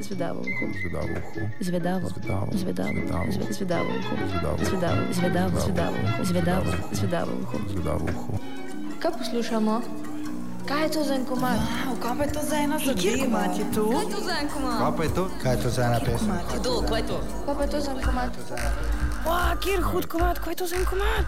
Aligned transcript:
Zvedavo 0.00 0.40
uho. 0.40 0.64
Zvedavo 0.74 1.08
uho. 1.10 1.40
Zvedavo. 1.60 2.08
Zvedavo. 2.08 2.48
Zvedavo. 2.52 2.92
Zvedavo. 2.94 3.26
Zve- 3.28 3.52
Zvedavo 3.52 3.88
uho. 3.90 4.14
Zvedavo. 4.24 4.58
Zvedavo. 4.60 5.06
Zvedavo. 5.12 5.56
Zvedavo 5.60 5.96
uho. 5.96 6.24
Zvedavo. 6.24 6.70
Zvedavo 6.92 7.32
uho. 7.42 7.58
Zvedavo 7.68 8.04
uho. 8.06 8.32
Kaj 8.98 9.10
poslušamo? 9.12 9.74
Kaj 10.66 10.82
je 10.82 10.90
to 10.90 11.02
za 11.02 11.14
en 11.14 11.24
komad? 11.24 11.56
Wow, 11.56 11.94
kaj 11.98 12.12
pa 12.14 12.24
je 12.24 12.32
to 12.32 12.40
za 12.42 12.56
ena 12.58 12.76
zadeva? 12.78 13.00
Kjer 13.00 13.16
komat 13.20 13.52
je 13.52 13.64
to? 13.74 13.84
Kaj 13.86 14.00
je 14.00 14.10
to 14.10 14.20
za 14.20 14.34
en 14.36 14.48
komad? 14.48 14.78
Kaj 14.78 14.92
pa 14.92 15.02
je 15.02 15.10
to? 15.10 15.24
Kaj 15.42 15.52
je 15.52 15.58
to 15.58 15.68
za 15.70 15.82
ena 15.82 15.98
pesem? 16.00 16.30
Kdo, 16.52 16.72
kaj 16.82 16.98
je 16.98 17.06
to? 17.06 17.16
Kaj 17.40 17.54
pa 17.54 17.62
je 17.62 17.70
to 17.70 17.80
za 17.80 17.90
en 17.90 18.00
komad? 18.00 18.30
Wow, 19.20 19.52
kjer 19.58 19.80
hud 19.82 20.04
komat, 20.06 20.36
kaj 20.38 20.52
je 20.52 20.56
to 20.56 20.66
za 20.66 20.76
en 20.76 20.86
komat? 20.86 21.26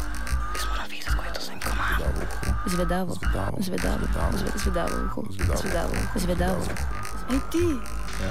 Jaz 0.52 0.64
moram 0.64 0.86
videti, 0.86 1.10
kaj 1.10 1.26
je 1.26 1.32
to 1.32 1.40
za 1.40 1.52
en 1.52 1.60
komat. 1.60 1.98
Zvedavo 2.66 3.10
uho. 3.10 3.16
Zvedavo. 3.16 3.56
Zvedavo. 3.58 3.58
Zvedavo. 3.58 4.04
Zve- 4.32 4.56
Zvedavo 4.56 4.94
uho. 5.04 5.20
Zvedavo. 5.30 5.58
Zvedavo. 5.58 5.94
Zvedavo. 6.16 6.60
Ej 7.30 7.40
ti, 7.50 7.66
Ja? 8.20 8.30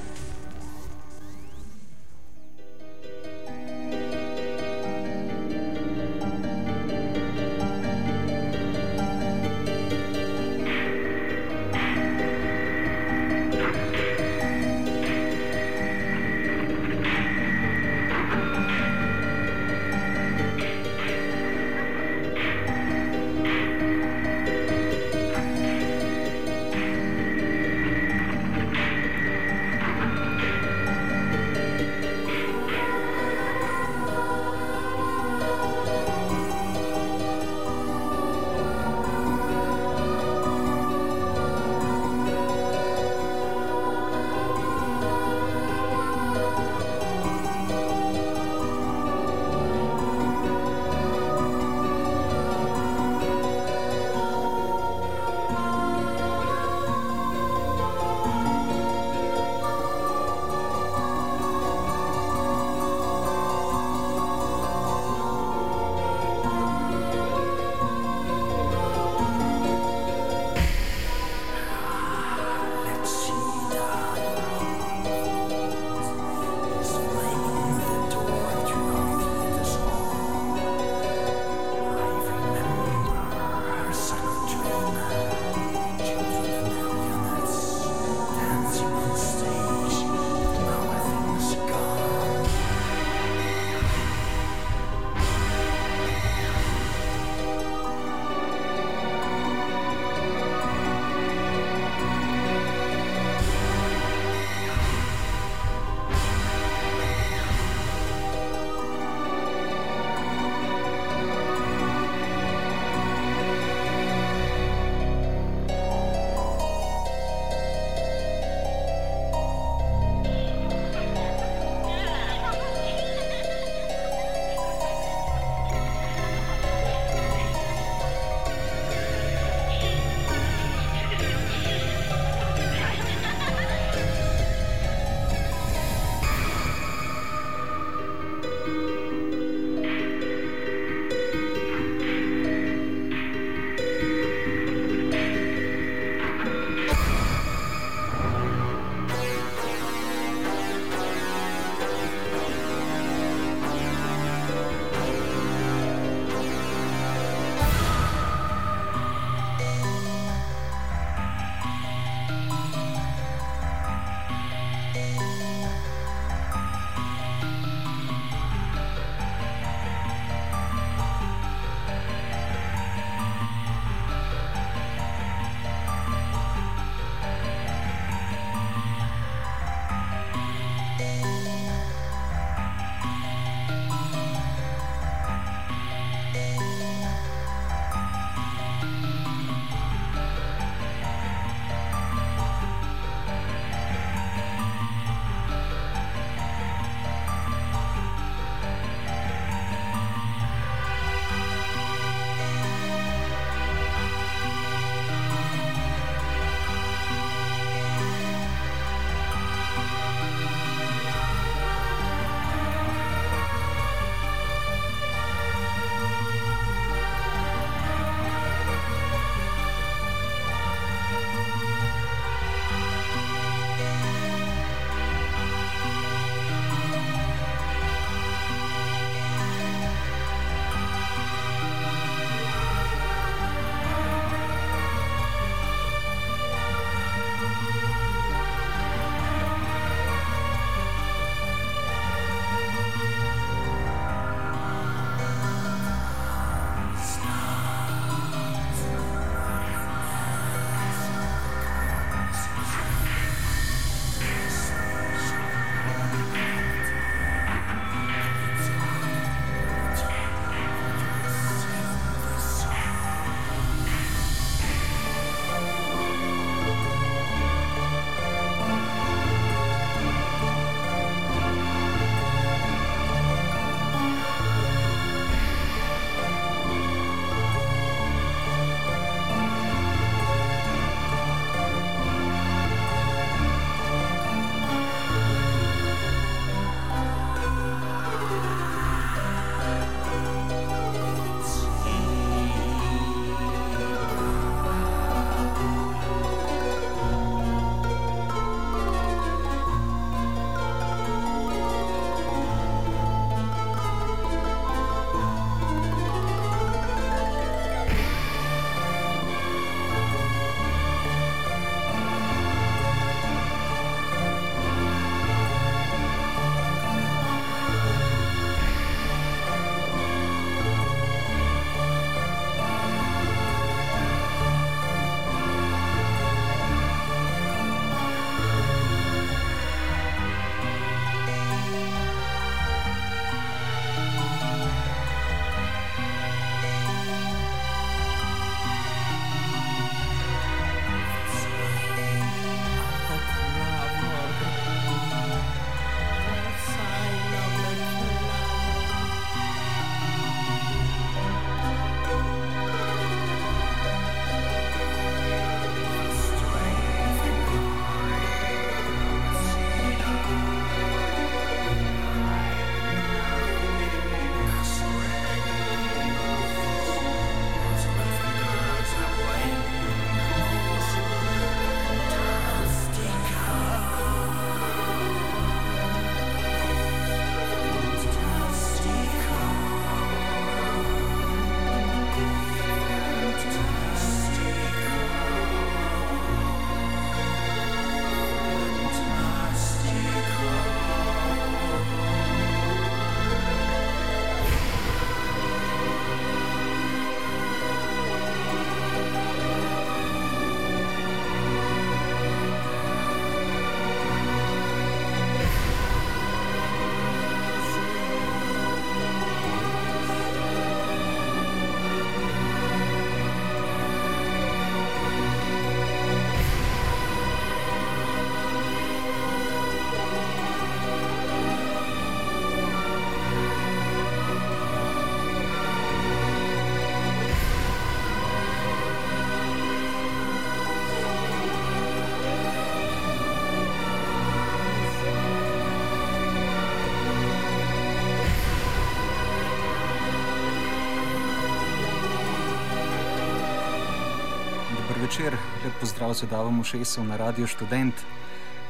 Lep 446.01 446.07
pozdrav 446.09 446.29
za 446.29 446.37
Davom 446.37 446.63
Šesov 446.63 447.05
na 447.05 447.17
Radio 447.17 447.47
Student. 447.47 447.93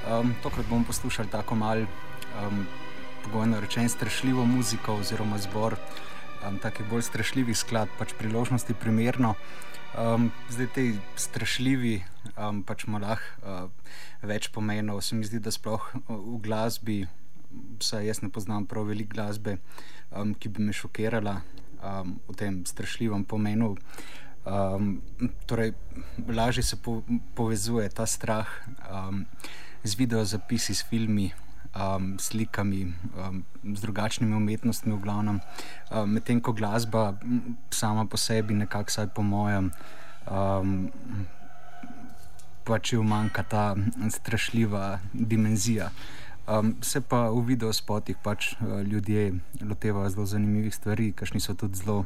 Um, 0.04 0.36
tokrat 0.44 0.66
bomo 0.68 0.84
poslušali 0.84 1.30
tako 1.32 1.56
mal, 1.56 1.80
um, 1.80 2.68
pogojno 3.24 3.60
rečen, 3.60 3.90
strašljivo 3.90 4.46
muziko 4.46 4.96
oziroma 4.96 5.38
zbor 5.38 5.76
um, 6.44 6.60
takih 6.60 6.86
bolj 6.90 7.02
strašljivih 7.02 7.58
skladb, 7.58 7.90
pač 8.00 8.12
priložnosti 8.20 8.74
primerno. 8.74 9.36
Um, 9.96 10.32
zdaj 10.50 10.68
te 10.76 10.86
strašljivi, 11.16 12.04
um, 12.36 12.64
pač 12.64 12.84
malah 12.88 13.20
uh, 13.44 13.72
več 14.22 14.52
pomenov. 14.52 15.00
Se 15.02 15.16
mi 15.16 15.24
zdi, 15.24 15.40
da 15.40 15.52
sploh 15.52 15.88
v 16.10 16.38
glasbi, 16.44 17.06
vsaj 17.80 18.12
jaz 18.12 18.22
ne 18.22 18.30
poznam 18.30 18.68
prav 18.68 18.92
veliko 18.92 19.16
glasbe, 19.16 19.56
um, 20.12 20.36
ki 20.36 20.50
bi 20.50 20.68
me 20.68 20.76
šokirala 20.76 21.40
um, 21.80 22.20
v 22.28 22.36
tem 22.36 22.66
strašljivem 22.66 23.24
pomenu. 23.24 23.78
Um, 24.42 25.02
torej, 25.46 25.74
lažje 26.28 26.64
se 26.64 26.76
po, 26.76 27.04
povezuje 27.34 27.90
ta 27.90 28.06
strah 28.06 28.50
um, 28.90 29.26
z 29.84 29.96
videozapisi, 29.96 30.76
s 30.76 30.82
filmi, 30.82 31.34
um, 31.78 32.20
slikami, 32.20 32.94
um, 33.14 33.46
z 33.76 33.82
drugačnimi 33.82 34.36
umetnostmi, 34.36 34.94
v 34.94 35.00
glavnem. 35.00 35.42
Um, 35.92 36.10
Medtem 36.10 36.42
ko 36.42 36.54
glasba 36.54 37.14
sama 37.70 38.06
po 38.06 38.18
sebi, 38.18 38.54
nekako 38.54 38.90
vsaj 38.90 39.14
po 39.14 39.22
mojem, 39.22 39.70
um, 40.26 40.90
pač 42.66 42.94
jo 42.94 43.04
manjka 43.04 43.44
ta 43.44 43.76
strašljiva 44.10 45.00
dimenzija. 45.14 45.92
Um, 46.50 46.82
se 46.82 47.02
pa 47.02 47.30
v 47.30 47.46
videospotih 47.54 48.18
pač 48.18 48.58
uh, 48.58 48.82
ljudje 48.82 49.38
lotevajo 49.62 50.10
zelo 50.10 50.26
zanimivih 50.26 50.74
stvari, 50.74 51.14
ki 51.14 51.40
so 51.40 51.54
tudi 51.54 51.78
zelo 51.78 52.06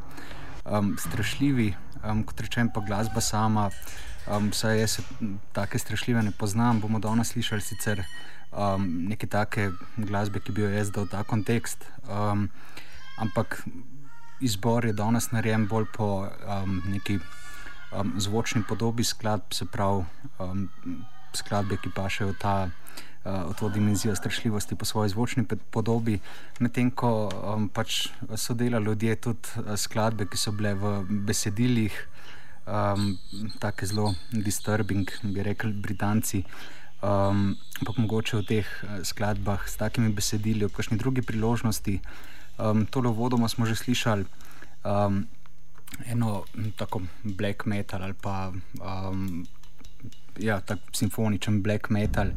um, 0.66 0.98
strašljivi 1.00 1.74
um, 2.06 2.24
kot 2.24 2.40
rečem, 2.42 2.70
pa 2.70 2.82
glasba 2.86 3.22
sama. 3.22 3.70
Um, 4.26 4.50
saj 4.54 4.80
jaz 4.80 5.00
tako 5.54 5.80
strašljive 5.80 6.24
ne 6.24 6.32
poznam. 6.32 6.80
Bomo 6.82 7.00
danes 7.00 7.34
slišali 7.34 7.62
sicer 7.62 8.04
um, 8.52 8.88
neke 9.10 9.28
take 9.28 9.72
glasbe, 9.98 10.40
ki 10.40 10.52
bi 10.52 10.66
jo 10.66 10.70
jaz 10.70 10.92
dal 10.92 11.06
v 11.06 11.14
ta 11.14 11.24
kontekst. 11.24 11.86
Um, 12.10 12.50
ampak 13.18 13.62
izbor 14.42 14.86
je 14.86 14.94
danes 14.94 15.32
narejen 15.32 15.68
bolj 15.68 15.86
po 15.94 16.28
um, 16.28 16.82
neki 16.90 17.20
um, 17.92 18.16
zvočni 18.18 18.64
podobi 18.68 19.04
skladb, 19.04 19.54
se 19.54 19.66
pravi 19.66 20.06
um, 20.40 20.68
skladbe, 21.34 21.78
ki 21.78 21.94
pa 21.96 22.10
še 22.10 22.32
v 22.32 22.36
ta. 22.42 22.56
Uh, 23.26 23.56
to 23.58 23.70
dimenzijo 23.74 24.16
strašljivosti 24.16 24.76
po 24.76 24.86
svoji 24.86 25.10
zvočni 25.10 25.46
podobi, 25.72 26.20
medtem 26.60 26.92
ko 26.92 27.10
um, 27.26 27.70
pač 27.74 28.08
so 28.38 28.54
delali 28.54 28.86
ljudje 28.86 29.16
tudi 29.16 29.50
uh, 29.58 29.74
skladbe, 29.74 30.28
ki 30.30 30.38
so 30.38 30.54
bile 30.54 30.76
v 30.78 30.92
besedilih, 31.26 31.96
um, 32.70 33.18
tako 33.60 33.86
zelo 33.86 34.14
disturbing, 34.32 35.10
bi 35.24 35.44
rekli 35.44 35.74
Britanci. 35.74 36.44
Um, 37.02 37.58
pa 37.82 37.94
mogoče 37.98 38.38
v 38.38 38.46
teh 38.46 38.70
uh, 38.84 39.02
skladbah 39.02 39.66
s 39.66 39.74
takimi 39.82 40.14
besedili, 40.14 40.66
ob 40.66 40.78
kakšni 40.78 40.98
drugi 41.02 41.26
priložnosti. 41.26 41.98
Um, 42.62 42.86
tole 42.86 43.10
vodoma 43.10 43.50
smo 43.50 43.66
že 43.66 43.76
slišali 43.76 44.26
um, 44.86 45.26
eno 46.06 46.44
tako 46.78 47.02
black 47.24 47.66
metal 47.66 48.04
ali 48.04 48.14
pa 48.14 48.52
um, 48.82 49.46
ja, 50.40 50.60
tak 50.62 50.80
simfoničen 50.94 51.62
black 51.64 51.90
metal 51.90 52.32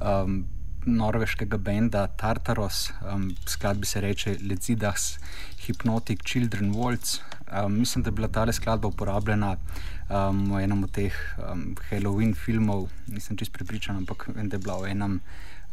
um, 0.00 0.44
norveškega 0.86 1.58
benda 1.58 2.06
Tartaros, 2.06 2.90
um, 3.02 3.34
skladbi 3.46 3.86
se 3.86 4.00
reče 4.00 4.36
Lezidas 4.50 5.18
Hypnotic 5.66 6.22
Children 6.24 6.72
Waltz. 6.74 7.20
Um, 7.48 7.78
mislim, 7.78 8.02
da 8.02 8.08
je 8.08 8.12
bila 8.12 8.28
ta 8.28 8.52
skladba 8.52 8.88
uporabljena 8.88 9.56
um, 9.56 10.52
v 10.52 10.62
enem 10.64 10.84
od 10.84 10.90
teh 10.90 11.14
um, 11.38 11.74
Halloween 11.90 12.34
filmov, 12.34 12.88
nisem 13.06 13.36
čest 13.36 13.52
pripričan, 13.52 13.96
ampak 13.96 14.28
vem, 14.34 14.48
da 14.48 14.56
je 14.56 14.62
bila 14.62 14.80
v 14.80 14.90
enem 14.90 15.20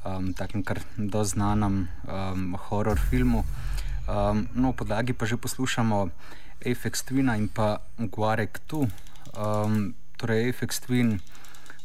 um, 0.06 0.34
takem 0.34 0.64
kar 0.64 0.80
doznanem 0.98 1.88
um, 2.08 2.56
horror 2.68 3.00
filmu. 3.10 3.44
Um, 4.08 4.48
no, 4.54 4.74
podlagi 4.74 5.14
pa 5.14 5.26
že 5.26 5.38
poslušamo 5.38 6.10
Apex 6.62 7.04
Twina 7.04 7.36
in 7.38 7.48
pa 7.48 7.82
Guarek 7.98 8.60
tu. 8.68 8.88
Um, 9.36 9.96
torej, 10.18 10.50
Apex 10.50 10.80
Twin. 10.80 11.20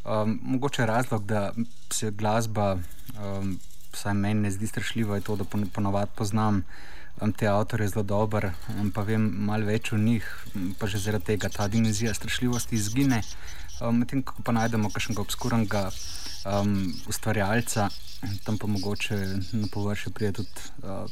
Um, 0.05 0.39
mogoče 0.43 0.87
razlog, 0.87 1.25
da 1.25 1.53
se 1.93 2.11
glasba, 2.11 2.79
um, 3.21 3.59
vsaj 3.93 4.15
meni, 4.15 4.41
ne 4.41 4.51
zdi 4.51 4.67
strašljiva, 4.67 5.17
je 5.17 5.23
to, 5.27 5.37
da 5.37 5.45
ponovadi 5.75 6.11
poznam 6.17 6.63
um, 7.21 7.33
te 7.33 7.49
avtorje 7.49 7.89
zelo 7.89 8.03
dobro, 8.03 8.53
um, 8.69 8.91
pa 8.91 9.03
vem 9.03 9.27
malo 9.47 9.67
več 9.69 9.93
o 9.93 9.99
njih, 9.99 10.25
pa 10.79 10.87
že 10.87 10.99
zaradi 10.99 11.35
tega 11.35 11.49
ta 11.49 11.69
dimenzija 11.69 12.15
strašljivosti 12.15 12.77
izgine. 12.77 13.23
Um, 13.81 13.99
Medtem 14.01 14.23
ko 14.23 14.41
pa 14.45 14.53
najdemo 14.57 14.89
kakšnega 14.91 15.21
obskurnega 15.21 15.91
um, 16.49 16.95
ustvarjalca, 17.09 17.91
tam 18.45 18.59
pa 18.59 18.67
mogoče 18.67 19.19
na 19.53 19.69
površju 19.73 20.13
pride 20.17 20.33
tudi 20.33 20.69
uh, 20.83 21.05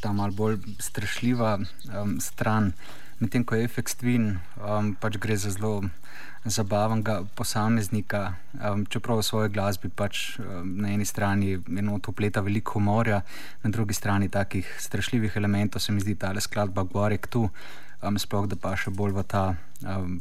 ta 0.00 0.12
mal 0.12 0.30
bolj 0.36 0.58
strašljiva 0.78 1.58
um, 1.58 2.20
stran. 2.20 2.72
Medtem 3.20 3.44
ko 3.44 3.52
je 3.54 3.64
Efex 3.68 4.00
Twin, 4.00 4.38
um, 4.56 4.94
pač 4.96 5.18
gre 5.20 5.36
za 5.36 5.50
zelo 5.52 5.84
zabavnega 6.48 7.28
posameznika, 7.36 8.40
um, 8.56 8.86
čeprav 8.88 9.20
v 9.20 9.26
svoji 9.28 9.52
glasbi 9.52 9.90
pač 9.92 10.38
um, 10.40 10.80
na 10.80 10.94
eni 10.96 11.04
strani 11.04 11.58
enoto 11.68 12.14
pleta 12.16 12.40
veliko 12.40 12.78
humorja, 12.78 13.20
na 13.60 13.70
drugi 13.70 13.92
strani 13.92 14.30
takih 14.32 14.64
strašljivih 14.80 15.36
elementov, 15.36 15.84
se 15.84 15.92
mi 15.92 16.00
zdi 16.00 16.16
ta 16.16 16.32
skladba 16.40 16.86
Gorek 16.88 17.28
tu, 17.28 17.50
um, 18.00 18.16
sploh 18.16 18.48
da 18.48 18.56
pa 18.56 18.72
še 18.72 18.88
bolj 18.88 19.12
v 19.20 19.26
ta 19.28 19.44
um, 19.84 20.16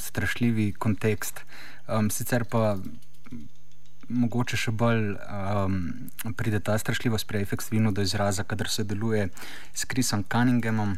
strašljivi 0.00 0.72
kontekst. 0.72 1.44
Um, 1.84 2.08
sicer 2.08 2.48
pa 2.48 2.78
mogoče 4.08 4.56
še 4.56 4.72
bolj 4.72 5.18
um, 5.20 5.76
pride 6.32 6.64
ta 6.64 6.78
strašljivost 6.80 7.28
pri 7.28 7.44
Efektu 7.44 7.76
do 7.92 8.00
izraza, 8.00 8.48
kadar 8.48 8.72
se 8.72 8.88
deluje 8.88 9.28
s 9.74 9.84
Krisom 9.84 10.24
Cunninghamom 10.24 10.96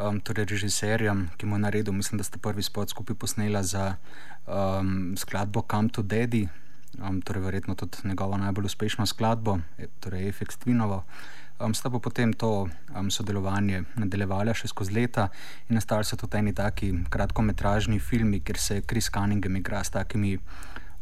um, 0.00 0.20
torej 0.20 0.48
režiserjem, 0.48 1.28
ki 1.36 1.46
mu 1.46 1.56
je 1.56 1.64
naredil, 1.66 1.92
mislim, 1.92 2.18
da 2.18 2.24
ste 2.24 2.38
prvi 2.38 2.62
spot 2.62 2.90
skupaj 2.90 3.16
posnela 3.16 3.62
za 3.62 3.96
um, 4.46 5.14
skladbo 5.16 5.62
Come 5.70 5.88
to 5.88 6.02
Daddy, 6.02 6.48
um, 6.98 7.20
torej 7.22 7.42
verjetno 7.42 7.74
tudi 7.74 7.98
njegovo 8.04 8.36
najbolj 8.36 8.64
uspešno 8.64 9.06
skladbo, 9.06 9.58
e, 9.78 9.86
torej 10.00 10.28
Efekt 10.28 10.58
Tvinovo. 10.58 11.04
Um, 11.60 11.74
sta 11.74 11.90
pa 11.90 11.98
potem 11.98 12.32
to 12.32 12.68
um, 12.96 13.10
sodelovanje 13.10 13.82
nadaljevala 14.00 14.54
še 14.56 14.70
skozi 14.72 14.94
leta 14.96 15.28
in 15.68 15.76
nastali 15.76 16.08
so 16.08 16.16
tudi 16.16 16.38
eni 16.38 16.54
taki 16.56 16.94
kratkometražni 17.12 18.00
filmi, 18.00 18.40
kjer 18.40 18.58
se 18.58 18.80
Kris 18.80 19.10
Cunningham 19.12 19.56
igra 19.60 19.84
s 19.84 19.92
takimi 19.92 20.38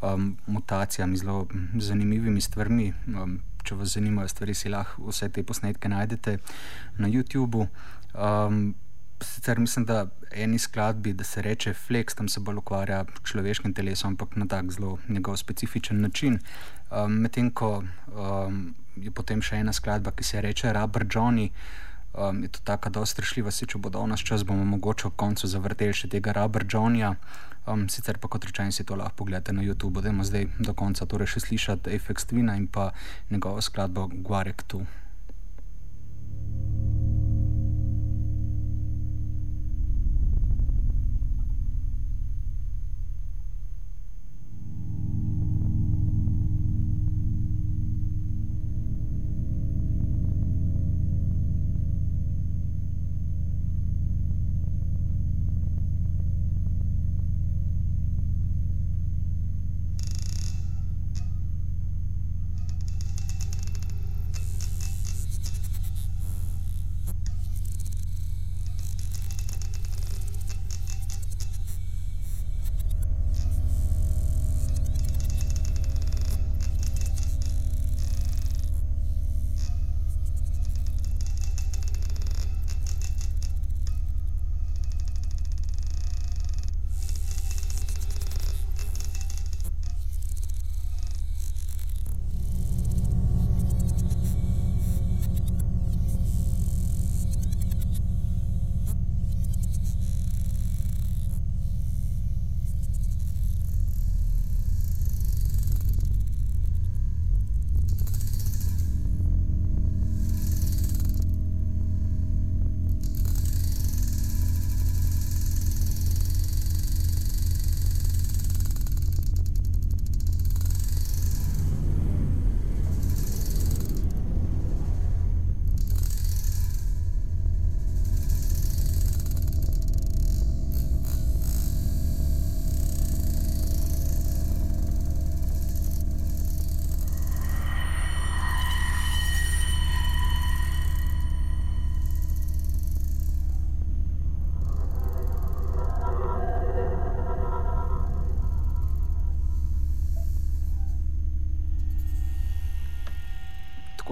um, 0.03 0.35
mutacijami, 0.47 1.17
zelo 1.17 1.47
zanimivimi 1.79 2.43
stvarmi. 2.43 2.91
Um, 3.07 3.39
če 3.63 3.77
vas 3.77 3.95
zanimajo 3.95 4.31
stvari, 4.33 4.55
si 4.55 4.71
lahko 4.73 5.11
vse 5.13 5.29
te 5.29 5.43
posnetke 5.45 5.91
najdete 5.93 6.39
na 6.99 7.09
YouTubu. 7.13 7.69
Um, 8.17 8.75
sicer 9.25 9.59
mislim, 9.59 9.85
da 9.85 10.07
eni 10.31 10.59
skladbi, 10.59 11.13
da 11.13 11.25
se 11.25 11.43
reče 11.43 11.75
Flex, 11.75 12.15
tam 12.15 12.29
se 12.29 12.41
bolj 12.41 12.57
ukvarja 12.57 13.05
s 13.05 13.31
človeškim 13.31 13.75
telesom, 13.75 14.13
ampak 14.13 14.37
na 14.37 14.47
tak 14.47 14.71
zelo 14.73 14.99
njegov 15.09 15.37
specifičen 15.37 16.01
način. 16.01 16.39
Um, 16.91 17.13
Medtem 17.13 17.51
ko 17.51 17.83
um, 17.83 18.75
je 18.97 19.11
potem 19.11 19.43
še 19.43 19.61
ena 19.63 19.73
skladba, 19.73 20.11
ki 20.11 20.25
se 20.25 20.41
reče 20.41 20.73
Rubber 20.73 21.07
Johnny. 21.07 21.51
Um, 22.15 22.43
je 22.43 22.49
to 22.49 22.61
tako 22.65 22.91
zelo 22.95 23.07
strašljiva, 23.07 23.51
se 23.51 23.67
če 23.67 23.79
bo 23.79 23.91
dal 23.91 24.09
nas 24.09 24.21
čas, 24.21 24.45
bomo 24.45 24.65
mogoče 24.65 25.07
ob 25.07 25.17
koncu 25.17 25.47
zavrteli 25.47 25.95
še 25.95 26.09
tega 26.09 26.33
Rubber 26.33 26.67
Johnnyja. 26.69 27.15
Um, 27.69 27.89
sicer 27.93 28.19
pa 28.19 28.29
kot 28.29 28.45
rečeno, 28.49 28.73
si 28.73 28.85
to 28.85 28.97
lahko 28.97 29.25
pogledate 29.25 29.53
na 29.53 29.63
YouTube, 29.63 30.01
bomo 30.01 30.25
zdaj 30.25 30.49
do 30.59 30.75
konca 30.75 31.07
torej 31.07 31.35
še 31.35 31.45
slišati 31.49 31.93
Apex 31.99 32.31
Twina 32.31 32.57
in 32.57 32.67
pa 32.67 32.93
njegovo 33.31 33.61
skladbo 33.61 34.09
Guarek 34.09 34.65
2. 34.73 35.08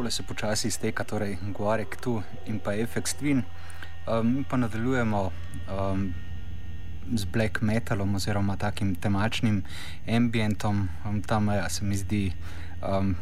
tole 0.07 0.13
se 0.13 0.23
počasi 0.23 0.69
izteka, 0.69 1.05
torej 1.05 1.37
Guarek 1.51 1.97
tu 1.99 2.23
in 2.47 2.61
pa 2.63 2.71
FX 2.87 3.19
Twin. 3.19 3.43
Um, 4.07 4.45
pa 4.49 4.57
nadaljujemo 4.57 5.33
um, 5.67 6.15
z 7.15 7.25
black 7.25 7.61
metalom 7.61 8.15
oziroma 8.15 8.57
takim 8.57 8.95
temačnim 8.95 9.65
ambientom. 10.07 10.89
Ehm, 11.05 11.09
um, 11.11 11.23
tam 11.23 11.49
ja, 11.49 11.69
se 11.69 11.85
mi 11.85 11.97
zdi, 11.97 12.33
um, 12.87 13.17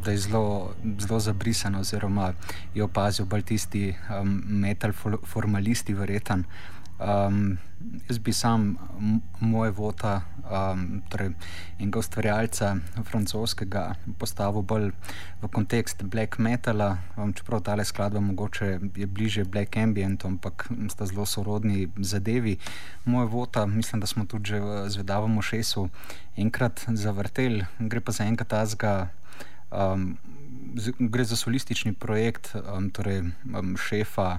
da 0.00 0.10
je 0.10 0.18
zelo, 0.18 0.74
zelo 0.98 1.20
zabrisano 1.20 1.80
oziroma 1.80 2.32
je 2.74 2.82
opazil 2.82 3.26
bolj 3.26 3.42
tisti 3.42 3.92
um, 3.92 4.42
metal 4.46 4.92
formalisti 5.24 5.94
verjeten. 5.94 6.44
Um, 7.02 7.58
jaz 8.08 8.18
bi 8.18 8.32
sam 8.32 8.78
moj 9.40 9.70
vota, 9.74 10.20
um, 10.46 11.02
torej 11.10 11.32
enega 11.80 11.98
ustvarjalca 11.98 12.76
francoskega, 13.08 13.82
postavil 14.18 14.62
bolj 14.62 14.90
v 15.42 15.50
kontekst 15.50 16.04
black 16.06 16.38
metala, 16.38 17.00
um, 17.16 17.32
čeprav 17.34 17.64
ta 17.66 17.74
le 17.74 17.84
skladba 17.84 18.22
mogoče 18.22 18.68
je 18.96 19.06
bliže 19.06 19.44
black 19.44 19.76
ambient, 19.82 20.24
ampak 20.24 20.68
sta 20.94 21.08
zelo 21.10 21.26
sorodni 21.26 21.88
zadevi. 21.98 22.58
Moj 23.04 23.26
vota, 23.26 23.66
mislim, 23.66 24.00
da 24.00 24.06
smo 24.06 24.24
tudi 24.24 24.54
že 24.54 24.60
v 24.60 24.86
Zvedavom 24.90 25.38
ošesu 25.38 25.88
enkrat 26.36 26.86
zavrtel, 26.94 27.64
gre 27.78 28.00
pa 28.00 28.12
za 28.12 28.24
enega 28.24 28.44
tazga. 28.44 29.10
Um, 29.72 30.16
gre 30.98 31.24
za 31.24 31.36
solistični 31.36 31.92
projekt, 31.92 32.54
um, 32.54 32.90
torej 32.90 33.24
um, 33.44 33.74
šefa 33.76 34.38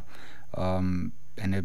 um, 0.57 1.11
ene 1.37 1.63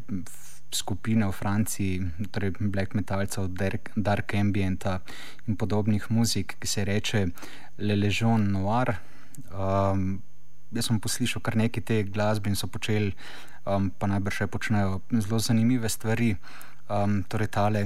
skupine 0.74 1.26
v 1.26 1.32
Franciji, 1.32 2.00
torej 2.30 2.56
black 2.60 2.94
metalcev, 2.94 3.48
dark, 3.48 3.90
dark 3.96 4.34
ambienta 4.34 5.00
in 5.46 5.56
podobnih 5.56 6.10
muzik, 6.10 6.56
ki 6.60 6.68
se 6.68 6.84
reče 6.84 7.26
Le 7.78 7.96
Legion 7.96 8.50
Noir. 8.52 8.98
Um, 9.52 10.22
jaz 10.72 10.88
sem 10.88 11.00
poslušal 11.00 11.42
kar 11.42 11.56
nekaj 11.56 11.84
te 11.84 12.02
glasbe 12.04 12.50
in 12.50 12.56
so 12.56 12.68
počeli, 12.68 13.14
um, 13.64 13.90
pa 13.90 14.10
najbrž 14.10 14.42
še 14.42 14.50
počnejo 14.50 15.00
zelo 15.12 15.40
zanimive 15.40 15.88
stvari. 15.88 16.36
Um, 16.88 17.22
torej, 17.28 17.52
tale 17.52 17.82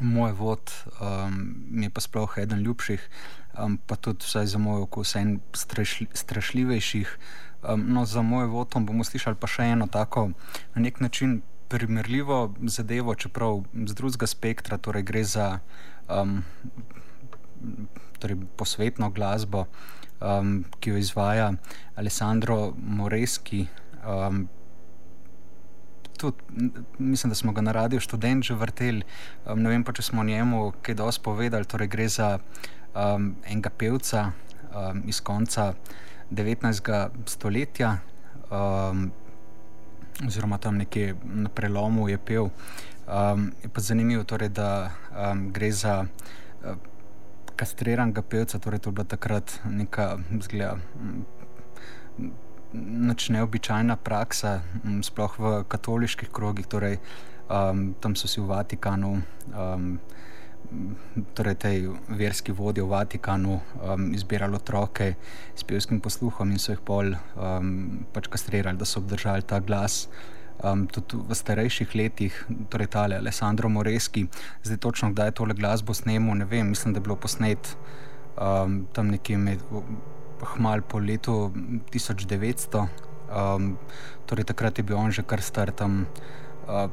moj 0.00 0.32
vod 0.36 0.72
um, 1.00 1.56
mi 1.70 1.86
je 1.86 1.90
pa 1.90 2.00
sploh 2.00 2.38
eden 2.38 2.60
ljubših, 2.60 3.00
um, 3.58 3.78
pa 3.78 3.96
tudi 3.96 4.24
vsaj 4.24 4.46
za 4.52 4.58
moj 4.58 4.84
okus 4.84 5.16
en 5.16 5.40
strašli, 5.52 6.06
strašljivejših. 6.12 7.18
Um, 7.64 7.84
no, 7.88 8.04
za 8.04 8.22
moj 8.22 8.46
vod 8.52 8.76
bomo 8.76 9.04
slišali 9.04 9.36
pa 9.40 9.48
še 9.48 9.72
eno 9.72 9.88
tako, 9.88 10.30
na 10.74 10.82
nek 10.84 11.00
način 11.00 11.40
primerljivo 11.68 12.54
zadevo, 12.62 13.14
čeprav 13.14 13.62
z 13.86 13.94
drugega 13.94 14.26
spektra, 14.26 14.78
torej 14.78 15.02
gre 15.02 15.24
za 15.24 15.58
um, 16.08 16.42
torej 18.18 18.36
posvetno 18.56 19.10
glasbo, 19.10 19.66
um, 20.20 20.64
ki 20.80 20.90
jo 20.90 20.96
izvaja 20.96 21.52
Alessandro 21.96 22.72
Moreski. 22.76 23.66
Um, 24.06 24.48
Tudi, 26.16 26.36
mislim, 26.98 27.28
da 27.28 27.34
smo 27.34 27.52
ga 27.52 27.60
na 27.60 27.72
radiju 27.72 28.00
študent 28.00 28.44
že 28.44 28.54
vrteli. 28.54 29.02
Um, 29.44 29.60
ne 29.62 29.68
vem 29.68 29.84
pa, 29.84 29.92
če 29.92 30.02
smo 30.02 30.24
njemu 30.24 30.72
kaj 30.82 30.94
dosti 30.94 31.22
povedali. 31.24 31.68
Torej, 31.68 31.88
gre 31.92 32.08
za 32.08 32.38
um, 32.94 33.34
enega 33.44 33.68
pevca 33.68 34.30
um, 34.72 35.02
iz 35.04 35.20
konca 35.20 35.74
19. 36.30 37.08
stoletja. 37.26 37.98
Um, 38.50 39.12
oziroma 40.24 40.58
tam 40.58 40.76
nekje 40.80 41.14
na 41.24 41.48
prelomu 41.48 42.08
je 42.08 42.18
pel. 42.18 42.48
Um, 43.06 43.52
je 43.62 43.68
pa 43.68 43.80
zanimivo, 43.80 44.24
torej, 44.24 44.48
da 44.48 44.90
um, 45.12 45.52
gre 45.52 45.70
za 45.72 46.06
uh, 46.06 46.76
kastriranega 47.56 48.22
pevca, 48.22 48.58
torej 48.58 48.80
to 48.80 48.90
je 48.90 48.94
bila 48.94 49.04
takrat 49.04 49.60
neka 49.64 50.18
zgleda. 50.40 50.76
Nač 52.72 53.28
neobičajna 53.30 53.96
praksa, 53.96 54.60
sploh 55.02 55.38
v 55.38 55.52
katoliških 55.68 56.28
krogih, 56.32 56.66
torej 56.66 56.98
um, 57.48 57.94
tam 58.00 58.16
so 58.16 58.28
si 58.28 58.40
v 58.40 58.50
Vatikanu 58.50 59.22
um, 59.54 59.96
torej 61.34 61.54
tej 61.54 61.76
verski 62.08 62.52
vodji 62.52 62.82
v 62.82 62.90
Vatikanu 62.90 63.60
um, 63.60 64.14
izbirali 64.14 64.56
otroke 64.56 65.14
s 65.54 65.64
pevskim 65.64 66.00
posluhom 66.00 66.50
in 66.50 66.58
so 66.58 66.72
jih 66.72 66.82
pol 66.84 67.14
um, 67.14 68.06
pač 68.12 68.28
kastrirali, 68.32 68.78
da 68.78 68.84
so 68.84 69.00
obdržali 69.00 69.42
ta 69.42 69.60
glas. 69.60 70.06
Um, 70.64 70.86
tudi 70.88 71.20
v 71.20 71.36
starejših 71.36 71.92
letih, 71.94 72.32
torej 72.72 72.88
tale 72.88 73.18
Alessandro 73.20 73.68
Moreski, 73.68 74.24
zdaj 74.64 74.78
točno 74.80 75.10
kdaj 75.12 75.28
je 75.28 75.34
tole 75.36 75.54
glasbo 75.54 75.92
snemo, 75.94 76.34
ne 76.34 76.48
vem, 76.48 76.70
mislim, 76.72 76.94
da 76.94 76.98
je 76.98 77.04
bilo 77.04 77.16
posnet 77.20 77.76
um, 78.40 78.86
tam 78.92 79.12
nekje 79.12 79.36
med 79.36 79.60
Hmal 80.56 80.80
po 80.84 80.98
letu 81.00 81.52
1900, 81.92 82.86
um, 83.28 83.76
torej 84.26 84.48
takrat 84.48 84.78
je 84.78 84.84
bil 84.84 84.96
on 84.96 85.12
že 85.12 85.24
kar 85.28 85.44
star 85.44 85.72
tam. 85.76 86.06
Uh, 86.64 86.88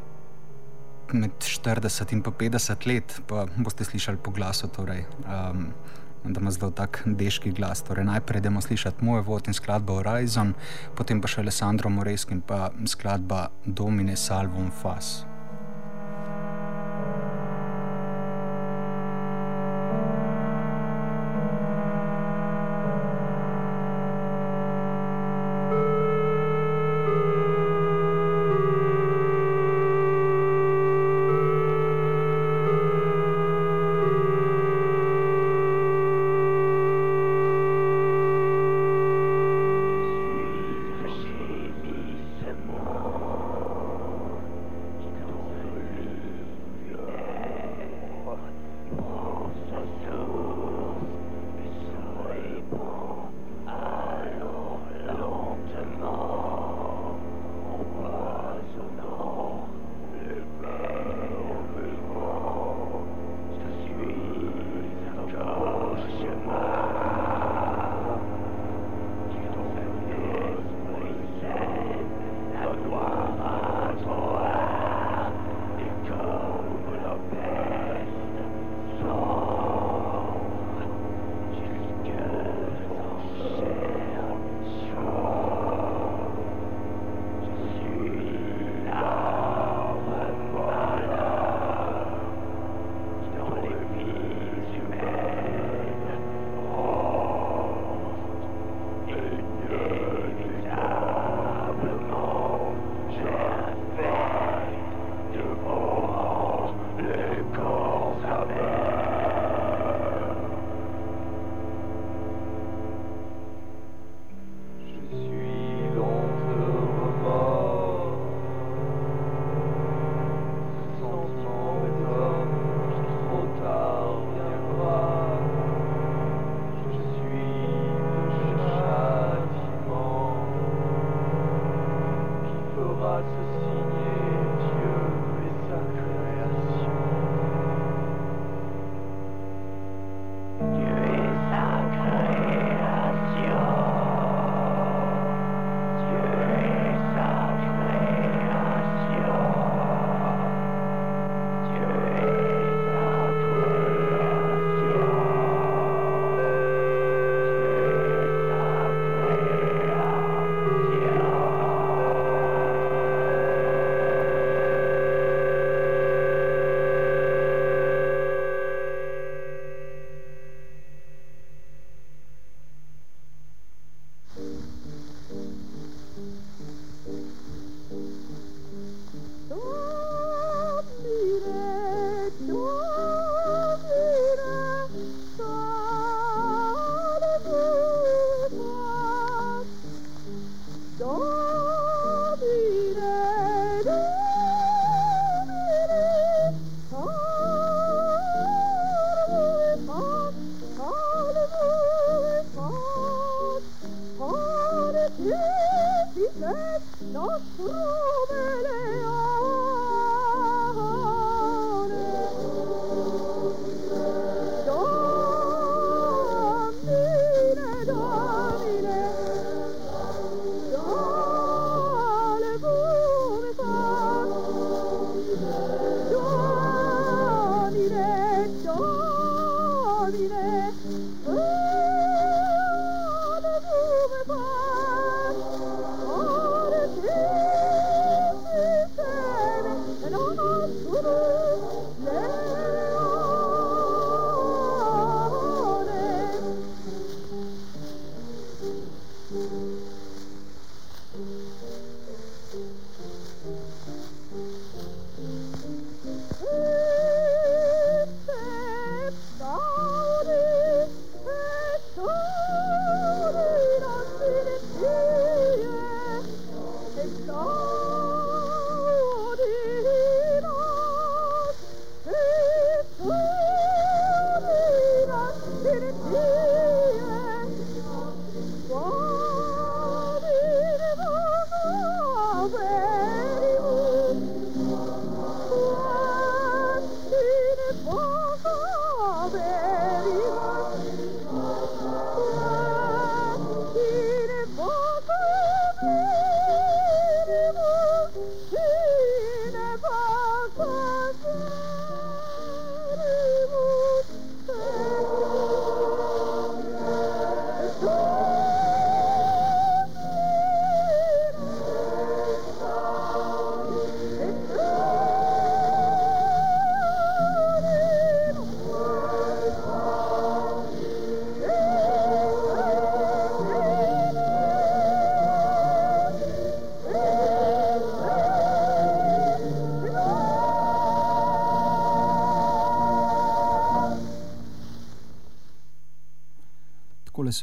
med 1.12 1.32
40 1.40 2.14
in 2.14 2.24
50 2.24 2.88
let, 2.88 3.22
pa 3.28 3.46
boste 3.58 3.86
slišali 3.86 4.18
po 4.24 4.32
glasu, 4.32 4.68
torej, 4.68 5.06
um, 5.26 5.68
da 6.24 6.40
ima 6.40 6.52
zelo 6.52 6.72
tak 6.72 7.02
deški 7.06 7.52
glas. 7.52 7.84
Torej, 7.84 8.06
najprej 8.06 8.40
idemo 8.40 8.62
slišati 8.62 9.06
moj 9.06 9.22
vod 9.22 9.48
in 9.48 9.54
skladbo 9.54 10.00
Horizon, 10.00 10.54
potem 10.96 11.22
pa 11.22 11.28
še 11.28 11.44
Alessandro 11.44 11.89
Moreski 11.89 12.38
in 12.38 12.42
pa 12.42 12.72
skladba 12.88 13.50
Domine 13.66 14.16
Salvom 14.16 14.72
Fas. 14.82 15.33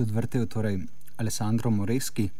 Je 0.00 0.04
odvrtel 0.04 0.46
torej 0.46 0.78
Alessandro 1.16 1.70
Moreski. 1.70 2.30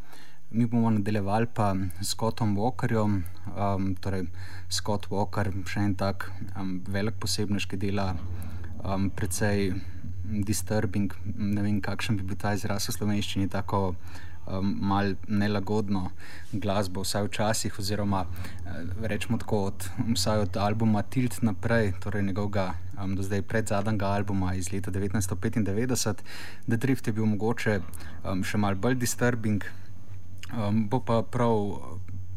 Mi 0.50 0.66
bomo 0.66 0.90
nadaljevali 0.90 1.46
pa 1.54 1.74
s 2.00 2.08
Scottom 2.08 2.56
Walkerjem. 2.56 3.22
Um, 3.56 3.94
torej, 4.00 4.24
Scott 4.68 5.10
Walker, 5.10 5.52
še 5.68 5.84
en 5.84 5.94
tak 5.94 6.30
um, 6.56 6.80
velik 6.88 7.20
posebnež, 7.20 7.68
ki 7.68 7.76
dela 7.76 8.14
um, 8.80 9.10
precej 9.12 9.74
disturbing, 10.24 11.12
ne 11.36 11.62
vem, 11.66 11.82
kakšen 11.84 12.16
bi 12.16 12.24
bil 12.24 12.40
ta 12.40 12.54
izraz 12.56 12.88
v 12.88 12.96
slovenščini, 12.96 13.50
tako 13.52 13.92
um, 13.92 14.72
malo 14.80 15.18
nelagodno 15.28 16.08
glasbo, 16.52 17.04
vsaj 17.04 17.28
včasih, 17.28 17.76
oziroma 17.78 18.24
uh, 18.24 18.84
rečemo 19.04 19.38
tako, 19.42 19.66
od, 19.74 19.90
vsaj 20.16 20.46
od 20.48 20.56
albuma 20.56 21.02
Tilt 21.02 21.42
naprej, 21.44 21.92
torej 22.00 22.24
njegovega 22.30 22.70
um, 23.00 23.16
do 23.16 23.22
zdaj 23.22 23.42
pred 23.42 23.68
zadnjega 23.68 24.06
albuma 24.06 24.54
iz 24.54 24.72
leta 24.72 24.90
1995, 24.90 26.22
The 26.68 26.76
Drift 26.76 27.06
je 27.06 27.12
bil 27.12 27.26
mogoče 27.26 27.80
um, 27.80 28.44
še 28.44 28.58
malo 28.58 28.76
bolj 28.76 28.98
disturbing, 29.00 29.64
um, 30.52 30.84
bo 30.88 31.00
pa 31.00 31.22
prav 31.22 31.56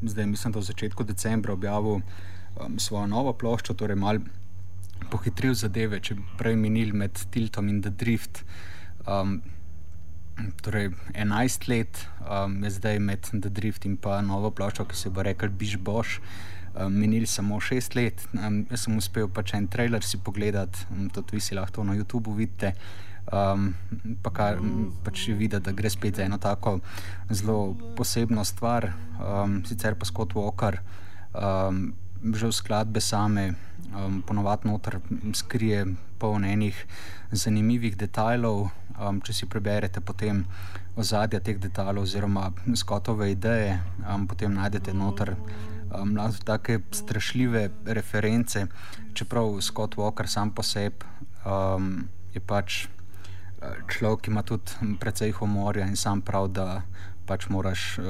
zdaj, 0.03 0.25
mislim, 0.25 0.53
da 0.53 0.59
v 0.59 0.69
začetku 0.69 1.03
decembra 1.03 1.53
objavil 1.53 2.01
um, 2.01 2.79
svojo 2.79 3.07
novo 3.07 3.33
ploščo, 3.33 3.73
torej 3.73 3.99
malo 3.99 4.23
pohitril 5.11 5.55
zadeve, 5.57 5.99
če 5.99 6.17
prej 6.39 6.55
minil 6.59 6.93
med 6.95 7.19
Tiltom 7.31 7.69
in 7.69 7.81
The 7.81 7.91
Drift. 7.91 8.43
Um, 9.07 9.41
Torej, 10.65 10.87
11 11.13 11.67
let 11.69 11.99
um, 12.25 12.55
je 12.65 12.71
zdaj 12.73 12.97
med 12.99 13.27
The 13.29 13.51
Drift 13.53 13.85
in 13.85 13.99
pa 14.01 14.17
novo 14.25 14.49
ploščo, 14.49 14.87
ki 14.89 14.97
se 14.97 15.11
bo 15.13 15.21
rekel 15.21 15.51
Biš 15.53 15.75
Boš. 15.77 16.15
Um, 16.73 16.93
minili 16.93 17.25
samo 17.25 17.59
6 17.61 17.95
let, 17.95 18.21
um, 18.33 18.63
jaz 18.71 18.87
sem 18.87 18.95
uspel 18.97 19.27
pač 19.29 19.51
en 19.53 19.67
trailer 19.69 20.01
si 20.01 20.17
pogledati, 20.17 20.87
um, 20.89 21.05
tudi 21.13 21.37
vi 21.37 21.41
si 21.45 21.53
lahko 21.53 21.83
na 21.85 21.93
YouTubu 21.93 22.33
vidite. 22.33 22.73
Um, 23.29 23.75
pa 24.25 24.31
kar 24.33 24.57
pač 25.05 25.27
vidi, 25.37 25.59
da 25.61 25.71
gre 25.71 25.89
spet 25.89 26.17
za 26.17 26.25
eno 26.25 26.39
tako 26.41 26.79
zelo 27.29 27.75
posebno 27.95 28.43
stvar, 28.43 28.89
um, 29.21 29.61
sicer 29.69 29.93
pa 29.95 30.05
Scott 30.09 30.33
Walker, 30.33 30.79
um, 31.37 31.93
že 32.33 32.49
v 32.49 32.57
skladbe 32.57 33.01
same, 33.01 33.53
um, 33.93 34.23
ponovadi 34.25 34.67
noter 34.67 34.97
skrije 35.33 35.85
polnenih 36.17 36.75
zanimivih 37.31 37.95
detajlov. 37.95 38.71
Um, 38.97 39.21
če 39.21 39.33
si 39.33 39.45
preberete 39.45 40.01
potem 40.01 40.43
ozadja 40.97 41.39
teh 41.39 41.61
detajlov 41.61 42.09
oziroma 42.09 42.49
skotove 42.73 43.29
ideje, 43.31 43.77
um, 44.09 44.25
potem 44.25 44.53
najdete 44.53 44.93
noter 44.93 45.37
um, 46.01 46.17
tako 46.43 46.79
strašljive 46.91 47.69
reference. 47.85 48.67
Čeprav 49.13 49.61
Scott 49.61 49.95
Walker 49.95 50.27
sam 50.27 50.51
po 50.51 50.63
sebi 50.63 51.05
um, 51.45 52.07
je 52.33 52.39
pač 52.39 52.85
uh, 52.85 53.87
človek, 53.87 54.21
ki 54.21 54.31
ima 54.31 54.43
tudi 54.43 54.97
precej 54.99 55.31
humorja 55.31 55.87
in 55.87 55.95
sam 55.95 56.21
prav, 56.21 56.47
da 56.47 56.81
pač 57.25 57.47
moraš 57.49 57.97
uh, 57.99 58.05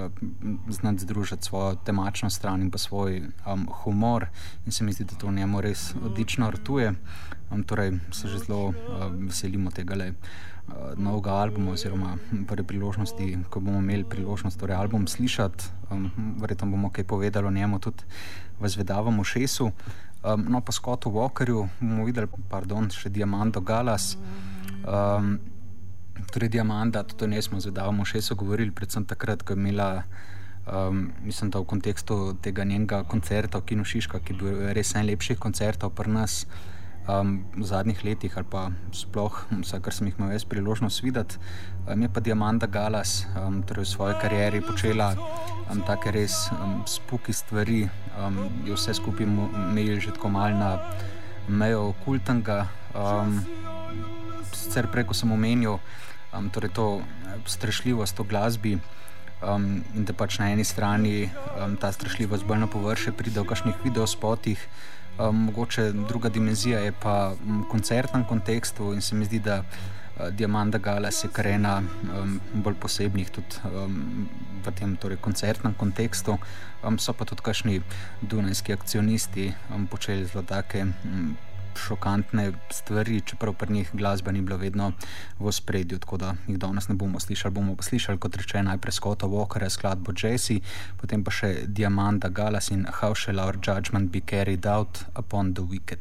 znati 0.69 1.03
združiti 1.05 1.45
svojo 1.45 1.75
temačno 1.75 2.29
stran 2.29 2.61
in 2.61 2.71
pa 2.71 2.77
svoj 2.77 3.21
um, 3.45 3.67
humor. 3.83 4.27
In 4.65 4.71
se 4.71 4.83
mi 4.83 4.93
zdi, 4.93 5.03
da 5.03 5.15
to 5.15 5.31
njemu 5.31 5.61
res 5.61 5.93
odlično 6.05 6.51
rtuje. 6.51 6.93
Um, 7.51 7.63
torej, 7.63 7.99
se 8.11 8.27
že 8.27 8.39
zelo 8.39 8.67
uh, 8.67 8.75
veselimo 9.11 9.71
tega 9.71 9.95
le. 9.95 10.13
Uh, 10.63 10.95
novega 10.95 11.31
albuma, 11.43 11.73
oziroma 11.75 12.17
prve 12.47 12.63
priložnosti, 12.63 13.25
ko 13.51 13.59
bomo 13.59 13.81
imeli 13.83 14.05
priložnost 14.07 14.55
torej 14.59 14.77
album 14.79 15.07
slišati, 15.07 15.65
um, 15.91 16.07
verjetno 16.39 16.69
bomo 16.71 16.89
kaj 16.89 17.03
povedali 17.03 17.47
o 17.47 17.51
njemu 17.51 17.79
tudi 17.79 18.07
v 18.59 18.69
Zvedavem 18.69 19.23
Šesu. 19.23 19.71
Um, 20.23 20.45
no, 20.49 20.61
pa 20.61 20.71
Scottu 20.71 21.11
Walkerju 21.11 21.67
bomo 21.81 22.05
videli, 22.07 22.31
pardon, 22.49 22.87
še 22.87 23.11
Diamando 23.11 23.59
Galas. 23.59 24.15
Um, 24.87 25.35
torej, 26.31 26.49
Diamanda, 26.55 27.03
tudi 27.03 27.27
ne 27.35 27.41
smo 27.41 27.59
Zvedavem 27.59 27.99
Šesu 28.05 28.35
govorili, 28.39 28.71
predvsem 28.71 29.03
takrat, 29.05 29.43
ko 29.43 29.53
je 29.53 29.59
imela. 29.59 30.03
Um, 30.63 31.11
mislim, 31.27 31.49
da 31.51 31.59
v 31.59 31.67
kontekstu 31.67 32.37
tega 32.39 32.63
njenega 32.63 33.01
koncerta 33.03 33.59
v 33.59 33.67
Kinu 33.67 33.83
Šiška, 33.83 34.23
ki 34.23 34.31
je 34.31 34.39
bil 34.39 34.61
res 34.71 34.93
najlepših 34.95 35.35
koncertov 35.35 35.91
pri 35.91 36.07
nas 36.15 36.45
um, 37.07 37.43
v 37.55 37.65
zadnjih 37.65 38.03
letih, 38.05 38.37
ali 38.37 38.47
pa 38.49 38.71
sploh, 38.95 39.45
vse, 39.51 39.79
kar 39.83 39.93
sem 39.93 40.07
jih 40.07 40.19
imel 40.19 40.33
jaz 40.35 40.45
priložnost 40.47 41.03
videti. 41.03 41.39
Um, 41.87 42.01
je 42.01 42.09
pa 42.09 42.23
Diamanda 42.23 42.67
Galas 42.67 43.25
um, 43.35 43.63
torej 43.63 43.85
v 43.85 43.91
svoji 43.91 44.15
karieri 44.21 44.61
počela 44.63 45.11
um, 45.71 45.83
take 45.87 46.11
res 46.15 46.47
um, 46.55 46.83
spuki 46.87 47.33
stvari, 47.33 47.83
um, 48.19 48.47
je 48.63 48.75
vse 48.75 48.95
skupaj 48.99 49.27
imel 49.27 49.99
že 49.99 50.15
tako 50.15 50.29
malo 50.29 50.55
na 50.55 50.71
mejo 51.47 51.91
okultnega. 51.91 52.67
Um, 52.95 53.43
sicer 54.53 54.87
preko 54.87 55.13
sem 55.13 55.31
omenil 55.31 55.79
um, 56.31 56.49
torej 56.49 56.71
to 56.71 57.01
strašljivost 57.45 58.19
v 58.19 58.27
glasbi. 58.27 58.73
Um, 59.43 59.83
in 59.91 60.07
da 60.07 60.15
pač 60.15 60.39
na 60.39 60.53
eni 60.55 60.63
strani 60.63 61.27
um, 61.59 61.75
ta 61.75 61.91
strašljivost 61.91 62.47
bolj 62.47 62.63
na 62.63 62.67
površje 62.71 63.11
pride 63.11 63.43
v 63.43 63.49
kakšnih 63.49 63.75
videospotih, 63.83 64.55
mogoče 65.17 65.91
druga 65.91 66.29
dimenzija 66.29 66.79
je 66.79 66.91
pa 66.91 67.33
v 67.33 67.63
koncertnem 67.69 68.23
kontekstu 68.25 68.93
in 68.93 69.01
se 69.01 69.15
mi 69.15 69.25
zdi, 69.25 69.39
da 69.39 69.59
uh, 69.59 70.29
Diamanda 70.31 70.77
Galas 70.77 71.23
je 71.23 71.29
kar 71.33 71.47
ena 71.47 71.81
um, 72.21 72.39
bolj 72.53 72.75
posebnih 72.81 73.29
tudi 73.29 73.61
um, 73.65 74.27
v 74.65 74.71
tem 74.71 74.95
torej, 74.97 75.17
koncertnem 75.21 75.73
kontekstu. 75.73 76.37
Um, 76.83 76.99
so 76.99 77.13
pa 77.13 77.25
tudi 77.25 77.41
kašni 77.41 77.81
dunajski 78.21 78.73
akcionisti 78.73 79.53
um, 79.75 79.87
počeli 79.87 80.25
zelo 80.25 80.43
take. 80.43 80.85
Um, 81.03 81.37
šokantne 81.77 82.51
stvari, 82.71 83.21
čeprav 83.21 83.53
pri 83.53 83.73
njih 83.73 83.89
glasba 83.93 84.31
ni 84.31 84.41
bila 84.41 84.57
vedno 84.57 84.91
v 85.39 85.51
spredju, 85.51 85.99
tako 85.99 86.17
da 86.17 86.33
jih 86.47 86.57
danes 86.57 86.87
ne 86.87 86.95
bomo 86.95 87.19
slišali. 87.19 87.53
Bomo 87.53 87.75
slišali, 87.79 88.19
kot 88.19 88.35
rečeno, 88.35 88.69
najprej 88.69 88.91
Scotta 88.91 89.27
Walkerja, 89.27 89.69
skladbo 89.69 90.13
Jesse, 90.17 90.59
potem 91.01 91.23
pa 91.23 91.31
še 91.31 91.67
Diamanda 91.67 92.29
Galas 92.29 92.71
in 92.71 92.85
How 92.85 93.13
shall 93.13 93.39
our 93.39 93.57
judgment 93.57 94.11
be 94.11 94.21
carried 94.21 94.65
out 94.65 95.05
upon 95.15 95.53
the 95.53 95.63
wicked. 95.63 95.99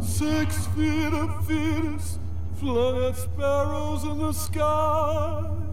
Six 0.00 0.66
feet 0.74 1.14
of 1.14 1.46
fetus, 1.46 2.18
flying 2.58 3.14
sparrows 3.14 4.04
in 4.04 4.18
the 4.18 4.32
sky. 4.32 5.71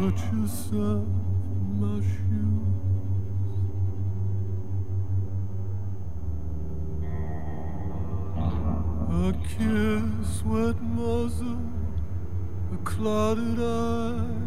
Put 0.00 0.16
yourself 0.32 1.04
in 1.52 1.76
my 1.78 2.00
shoes. 2.00 3.56
A 9.12 9.30
kiss, 9.46 10.42
wet 10.46 10.80
muzzle, 10.80 11.66
a 12.72 12.74
clouded 12.78 13.60
eye. 13.60 14.40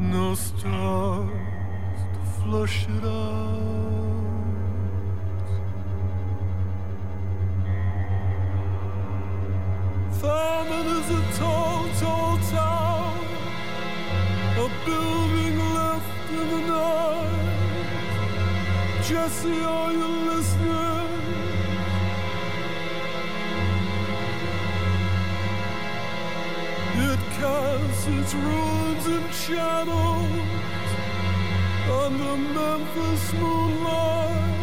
No 0.00 0.34
stars 0.34 2.00
to 2.14 2.20
flush 2.42 2.88
it 2.88 3.04
out. 3.04 4.37
Thurman 10.12 10.86
is 10.86 11.10
a 11.10 11.22
tall, 11.38 11.88
tall 12.00 12.38
town, 12.50 13.26
a 14.56 14.68
building 14.84 15.58
left 15.74 16.30
in 16.30 16.48
the 16.50 16.60
night. 16.66 17.38
Jesse, 19.04 19.60
are 19.62 19.92
you 19.92 20.06
listening? 20.30 21.08
It 27.10 27.20
casts 27.38 28.06
its 28.08 28.34
ruins 28.34 29.06
and 29.06 29.32
shadows 29.32 30.90
on 32.00 32.18
the 32.18 32.36
Memphis 32.36 33.32
moonlight. 33.34 34.56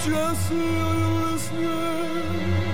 Jesse, 0.00 0.54
are 0.54 0.94
you 0.94 1.10
listening? 1.26 2.73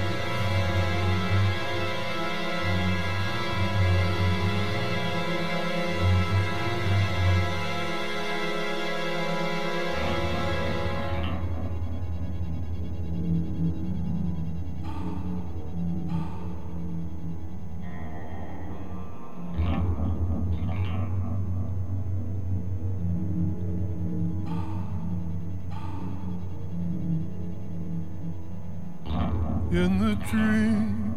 In 29.80 29.98
the 29.98 30.14
dream 30.26 31.14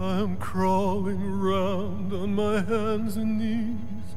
I'm 0.00 0.36
crawling 0.38 1.22
around 1.22 2.12
on 2.14 2.34
my 2.34 2.60
hands 2.62 3.18
and 3.18 3.38
knees, 3.38 4.08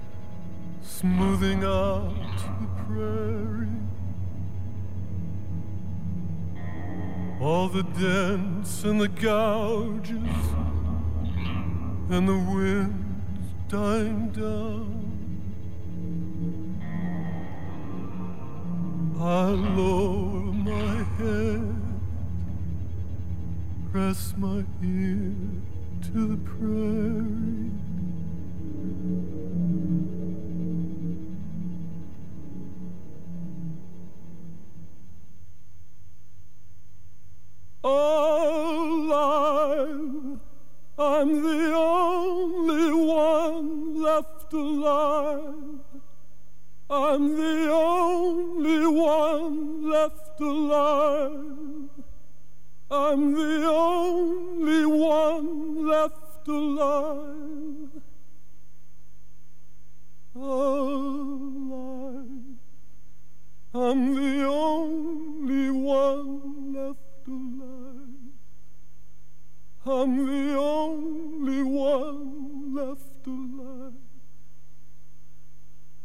smoothing 0.81 1.65
out 1.65 2.37
the 2.61 2.67
prairie. 2.83 3.67
All 7.41 7.67
the 7.67 7.83
dents 7.83 8.83
and 8.85 9.01
the 9.01 9.09
gouges, 9.09 10.45
and 12.09 12.27
the 12.27 12.39
wind's 12.53 13.49
dying 13.67 14.29
down. 14.31 14.93
I 19.19 19.49
lower 19.49 20.53
my 20.53 21.03
head, 21.17 21.76
press 23.91 24.33
my 24.37 24.65
ear 24.83 25.33
to 26.01 26.27
the 26.27 26.37
prairie. 26.43 27.71
Alive, 37.83 39.19
I'm 40.99 41.41
the 41.43 41.73
only 41.75 42.93
one 42.93 44.01
left 44.01 44.53
alive. 44.53 45.53
I'm 46.89 47.37
the 47.37 47.69
only 47.71 48.87
one 48.87 49.89
left 49.89 50.41
alive. 50.41 51.76
I'm 52.89 53.33
the 53.33 53.67
only 53.67 54.85
one 54.85 55.85
left 55.87 56.47
alive. 56.47 58.01
Alive. 60.33 61.67
I'm 63.73 64.15
the 64.15 64.47
only 64.47 65.69
one 65.69 66.73
left 66.73 67.27
alive. 67.27 68.07
I'm 69.85 70.25
the 70.25 70.57
only 70.57 71.63
one 71.63 72.73
left 72.73 73.27
alive. 73.27 73.93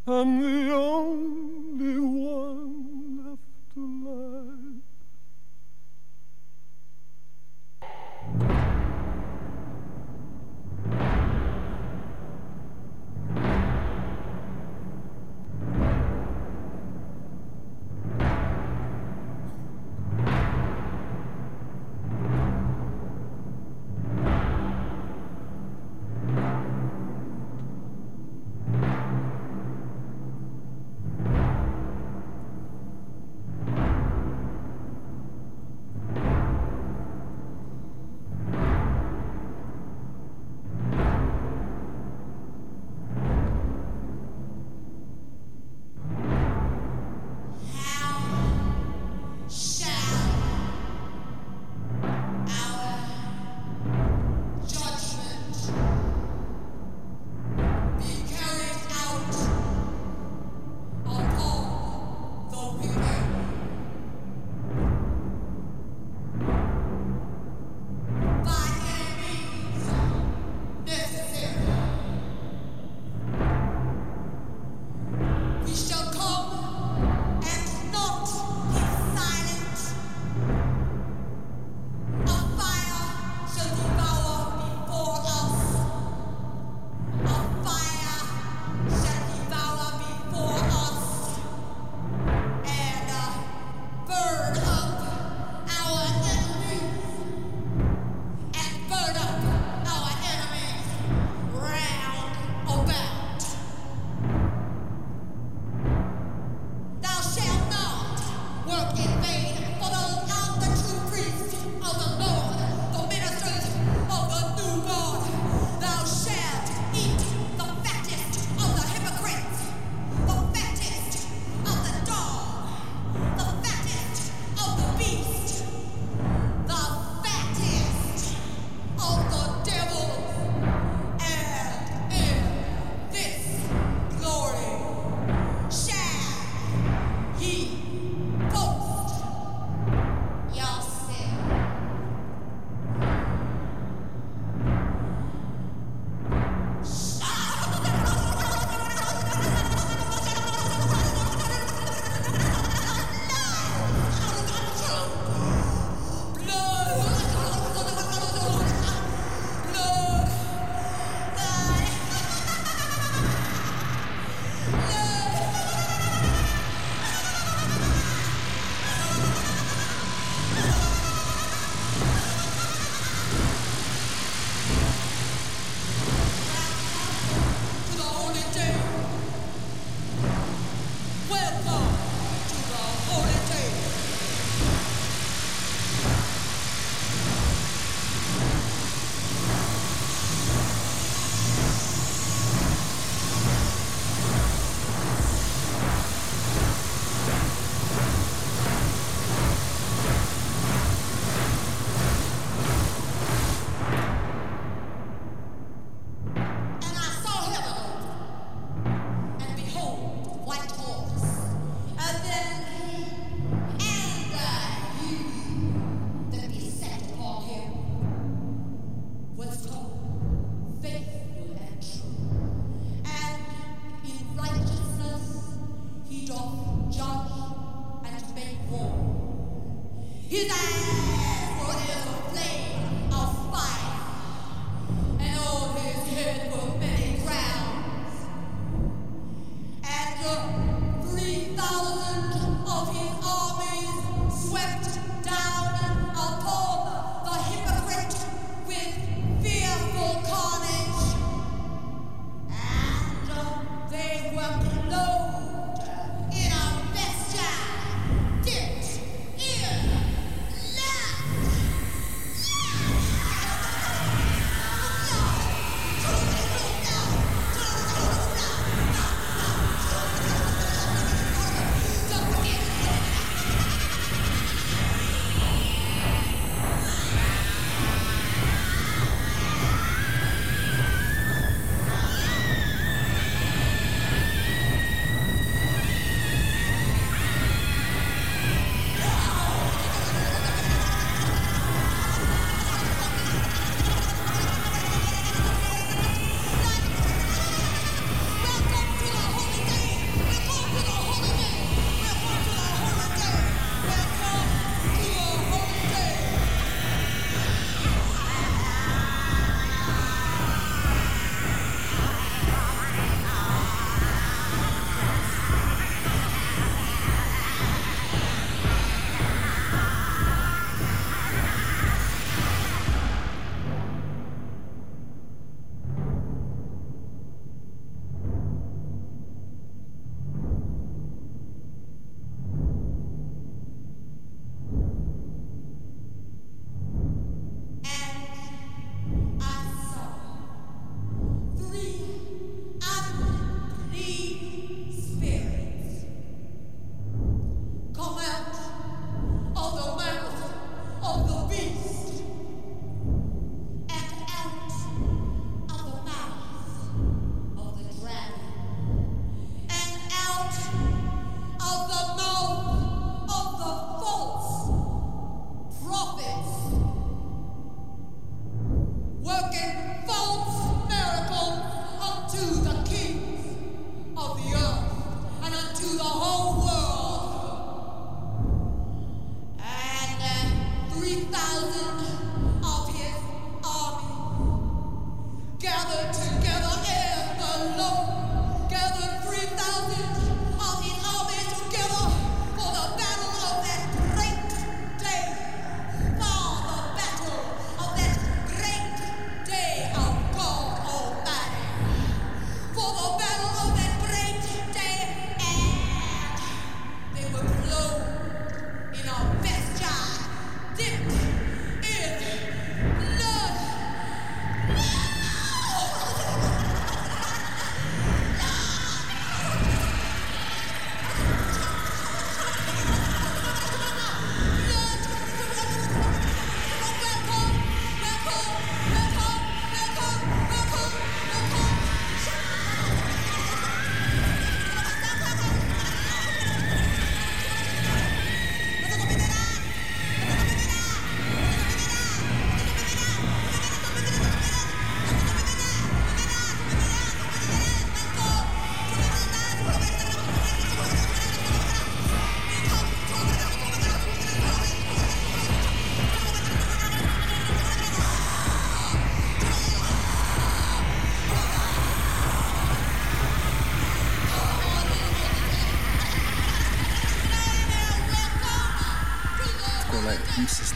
I'm 0.04 0.40
the 0.40 0.74
only 0.74 1.98
one 2.00 2.21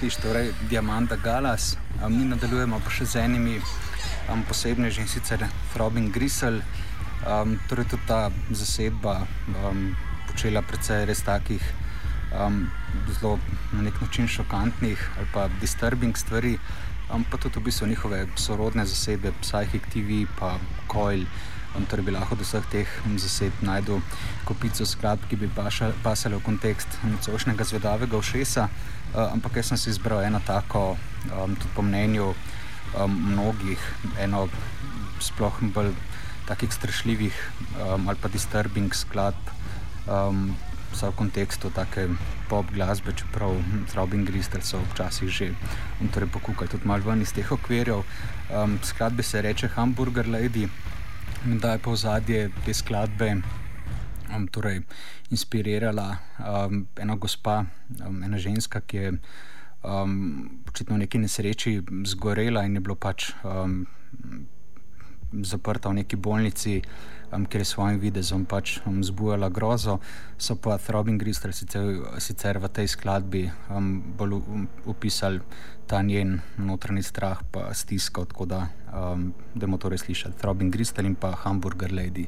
slišiš, 0.06 0.22
torej 0.22 0.52
Diamanta 0.70 1.16
Galas. 1.16 1.76
Mi 2.08 2.24
nadaljujemo 2.24 2.78
pa 2.84 2.90
še 2.94 3.04
z 3.10 3.24
enimi 3.26 3.56
um, 4.30 4.44
posebneži 4.46 5.02
in 5.02 5.08
sicer 5.10 5.42
Robin 5.74 6.12
Grisel. 6.14 6.60
Um, 7.26 7.56
torej 7.66 7.88
tudi 7.90 8.06
ta 8.06 8.30
zasedba 8.50 9.26
um, 9.50 9.96
počela 10.28 10.62
precej 10.62 11.08
res 11.10 11.24
takih 11.26 11.62
um, 12.30 12.68
zelo 13.18 13.40
na 13.72 13.82
nek 13.88 13.98
način 14.00 14.30
šokantnih 14.30 15.02
ali 15.16 15.26
pa 15.34 15.48
disturbing 15.58 16.14
stvari. 16.14 16.54
Um, 17.10 17.26
pa 17.26 17.38
tudi 17.42 17.58
v 17.58 17.66
bistvu 17.66 17.90
njihove 17.90 18.26
sorodne 18.36 18.86
zasedbe, 18.86 19.34
Psychic 19.42 19.90
TV, 19.90 20.22
pa 20.38 20.54
Coil. 20.92 21.26
Um, 21.74 21.86
torej 21.86 22.06
bi 22.06 22.12
lahko 22.14 22.36
do 22.36 22.44
vseh 22.44 22.64
teh 22.72 22.88
zased 23.16 23.52
najdel 23.62 24.00
kopico 24.44 24.86
skladb, 24.86 25.26
ki 25.28 25.36
bi 25.36 25.48
pasale 25.50 26.36
v 26.36 26.42
kontekst 26.44 26.88
nočnega 27.04 27.64
zvedavega 27.64 28.16
ušesa. 28.16 28.68
Uh, 29.14 29.32
ampak 29.32 29.56
jaz 29.56 29.72
sem 29.72 29.80
si 29.80 29.90
izbral 29.90 30.22
eno 30.24 30.40
tako, 30.44 30.96
um, 31.32 31.56
tudi 31.56 31.72
po 31.74 31.82
mnenju 31.82 32.32
um, 32.94 33.12
mnogih, 33.32 33.80
eno 34.20 34.48
sploh 35.20 35.60
bolj 35.74 35.92
takih 36.46 36.72
strašljivih 36.72 37.34
um, 37.80 38.08
ali 38.08 38.18
pa 38.22 38.28
disturbing 38.28 38.94
skladb, 38.94 39.50
um, 40.06 40.54
v 40.96 41.12
kontekstu 41.12 41.68
take 41.70 42.08
pop 42.48 42.64
glasbe, 42.72 43.12
čeprav 43.12 43.52
Robin 43.94 44.24
Gristel 44.24 44.62
so 44.64 44.80
včasih 44.94 45.28
že 45.28 45.52
torej 46.14 46.30
pokukali 46.32 46.70
tudi 46.70 46.88
malo 46.88 47.04
ven 47.04 47.20
iz 47.20 47.32
teh 47.36 47.52
okvirjev. 47.52 48.00
Um, 48.48 48.78
skladbe 48.82 49.22
se 49.22 49.42
reče 49.42 49.68
Hamburger 49.76 50.24
Lady, 50.24 50.68
da 51.44 51.72
je 51.72 51.78
pa 51.78 51.90
v 51.90 51.96
zadje 51.96 52.40
te 52.64 52.74
skladbe 52.74 53.36
um, 54.36 54.46
torej, 54.48 54.82
inspirirala 55.30 56.16
um, 56.38 56.86
ena 56.96 57.16
gospa, 57.16 57.64
um, 58.06 58.22
ena 58.22 58.38
ženska, 58.38 58.80
ki 58.80 58.96
je 58.96 59.12
um, 59.84 60.62
očitno 60.68 60.96
v 60.96 61.04
neki 61.04 61.18
nesreči 61.18 61.82
zgorela 62.06 62.64
in 62.64 62.74
je 62.74 62.80
bila 62.80 62.96
pač 62.96 63.30
um, 63.44 63.86
zaprta 65.42 65.88
v 65.88 66.02
neki 66.02 66.16
bolnici, 66.16 66.80
um, 67.36 67.46
ker 67.46 67.60
je 67.60 67.68
svojim 67.68 68.00
videzom 68.00 68.44
pač 68.48 68.78
um, 68.86 69.04
zbujala 69.04 69.48
grozo. 69.48 69.98
So 70.38 70.56
pa 70.56 70.78
Robin 70.88 71.18
Gristel 71.18 71.52
sicer, 71.52 72.00
sicer 72.18 72.58
v 72.58 72.68
tej 72.72 72.88
skladbi 72.88 73.44
um, 73.70 74.00
bolj 74.16 74.40
opisali 74.86 75.40
ta 75.86 76.02
njen 76.02 76.40
notranji 76.58 77.02
strah, 77.02 77.44
pa 77.52 77.70
stisko, 77.74 78.24
tako 78.24 78.48
da, 78.50 78.66
um, 78.90 79.30
da 79.54 79.66
bomo 79.66 79.78
torej 79.78 80.02
slišali 80.02 80.34
Robin 80.42 80.70
Gristel 80.70 81.06
in 81.06 81.14
pa 81.14 81.36
Hamburger 81.44 81.92
Lady. 81.92 82.26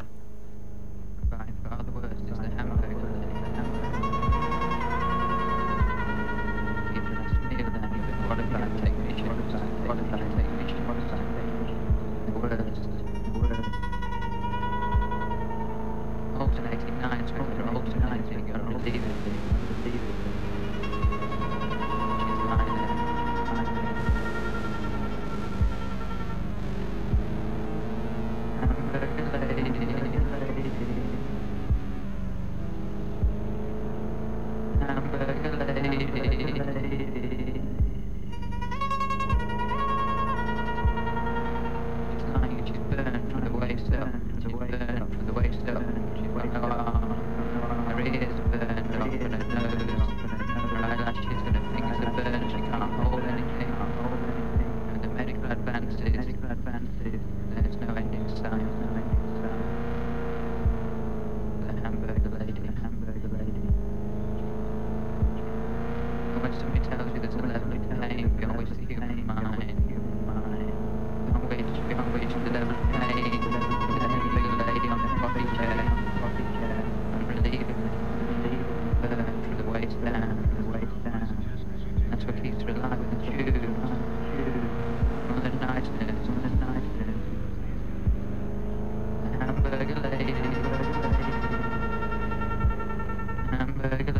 Omega 93.79 94.17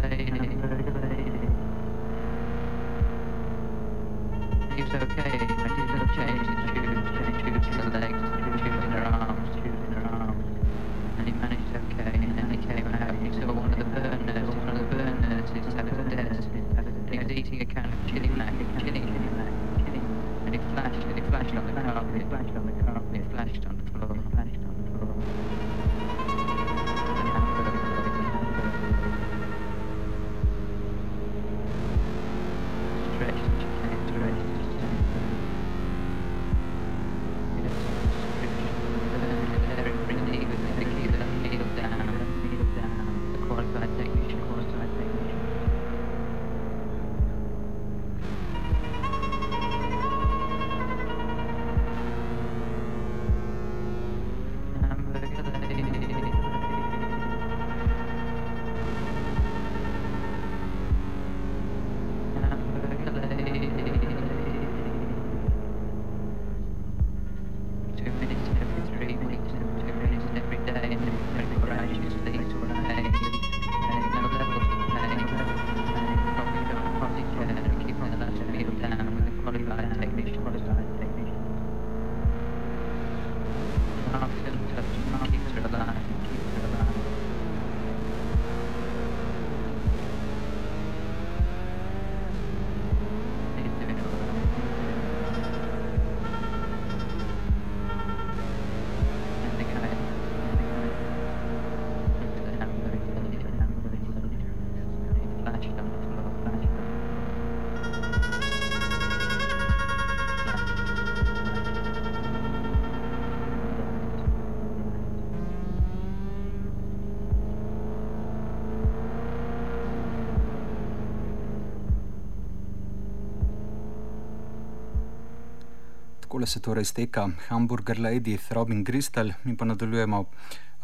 Takole 126.39 126.47
se 126.47 126.61
torej 126.61 126.83
izteka 126.83 127.31
Hamburger 127.49 127.99
Lady, 127.99 128.39
Throbbing 128.49 128.87
Crystal, 128.87 129.33
mi 129.45 129.57
pa 129.57 129.65
nadaljujemo 129.67 130.21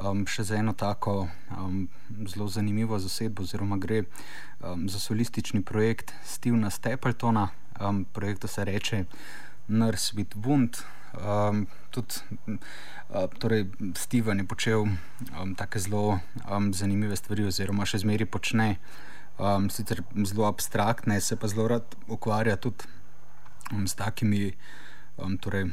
um, 0.02 0.24
še 0.26 0.42
za 0.42 0.56
eno 0.58 0.72
tako 0.74 1.28
um, 1.54 1.84
zelo 2.26 2.48
zanimivo 2.50 2.98
zasedbo, 2.98 3.46
oziroma 3.46 3.78
gre 3.78 4.00
um, 4.02 4.88
za 4.90 4.98
solistični 4.98 5.62
projekt 5.62 6.10
Stevena 6.26 6.72
Stapletona, 6.74 7.46
um, 7.78 8.02
projektu 8.02 8.50
se 8.50 8.64
reče 8.64 9.04
Nurse 9.68 10.18
with 10.18 10.34
Wound. 10.42 10.82
Um, 11.14 11.68
tudi 11.94 12.18
uh, 12.50 13.30
torej 13.38 13.68
Steven 13.94 14.42
je 14.42 14.50
počel 14.50 14.82
um, 14.82 15.54
tako 15.54 15.78
zelo 15.78 16.18
um, 16.50 16.72
zanimive 16.74 17.14
stvari, 17.14 17.46
oziroma 17.46 17.86
še 17.86 18.02
zmeraj 18.02 18.26
počne, 18.26 18.72
um, 19.38 19.70
sicer 19.70 20.02
zelo 20.26 20.50
abstraktne, 20.50 21.22
se 21.22 21.38
pa 21.38 21.46
zelo 21.46 21.70
rad 21.76 21.94
ukvarja 22.10 22.58
tudi 22.58 22.90
um, 23.70 23.86
s 23.86 23.94
takimi 23.94 24.48
um, 25.16 25.38
torej, 25.38 25.68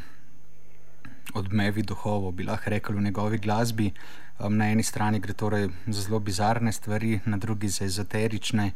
odmevi 1.33 1.83
duhovov, 1.83 2.33
bi 2.35 2.43
lahko 2.43 2.69
rekel 2.69 2.95
v 2.95 3.05
njegovi 3.07 3.37
glasbi. 3.37 3.91
Um, 4.39 4.57
na 4.57 4.71
eni 4.71 4.83
strani 4.83 5.19
gre 5.19 5.33
torej 5.33 5.69
za 5.87 6.01
zelo 6.01 6.19
bizarne 6.19 6.71
stvari, 6.71 7.19
na 7.25 7.37
drugi 7.37 7.69
za 7.69 7.85
ezoterične. 7.85 8.71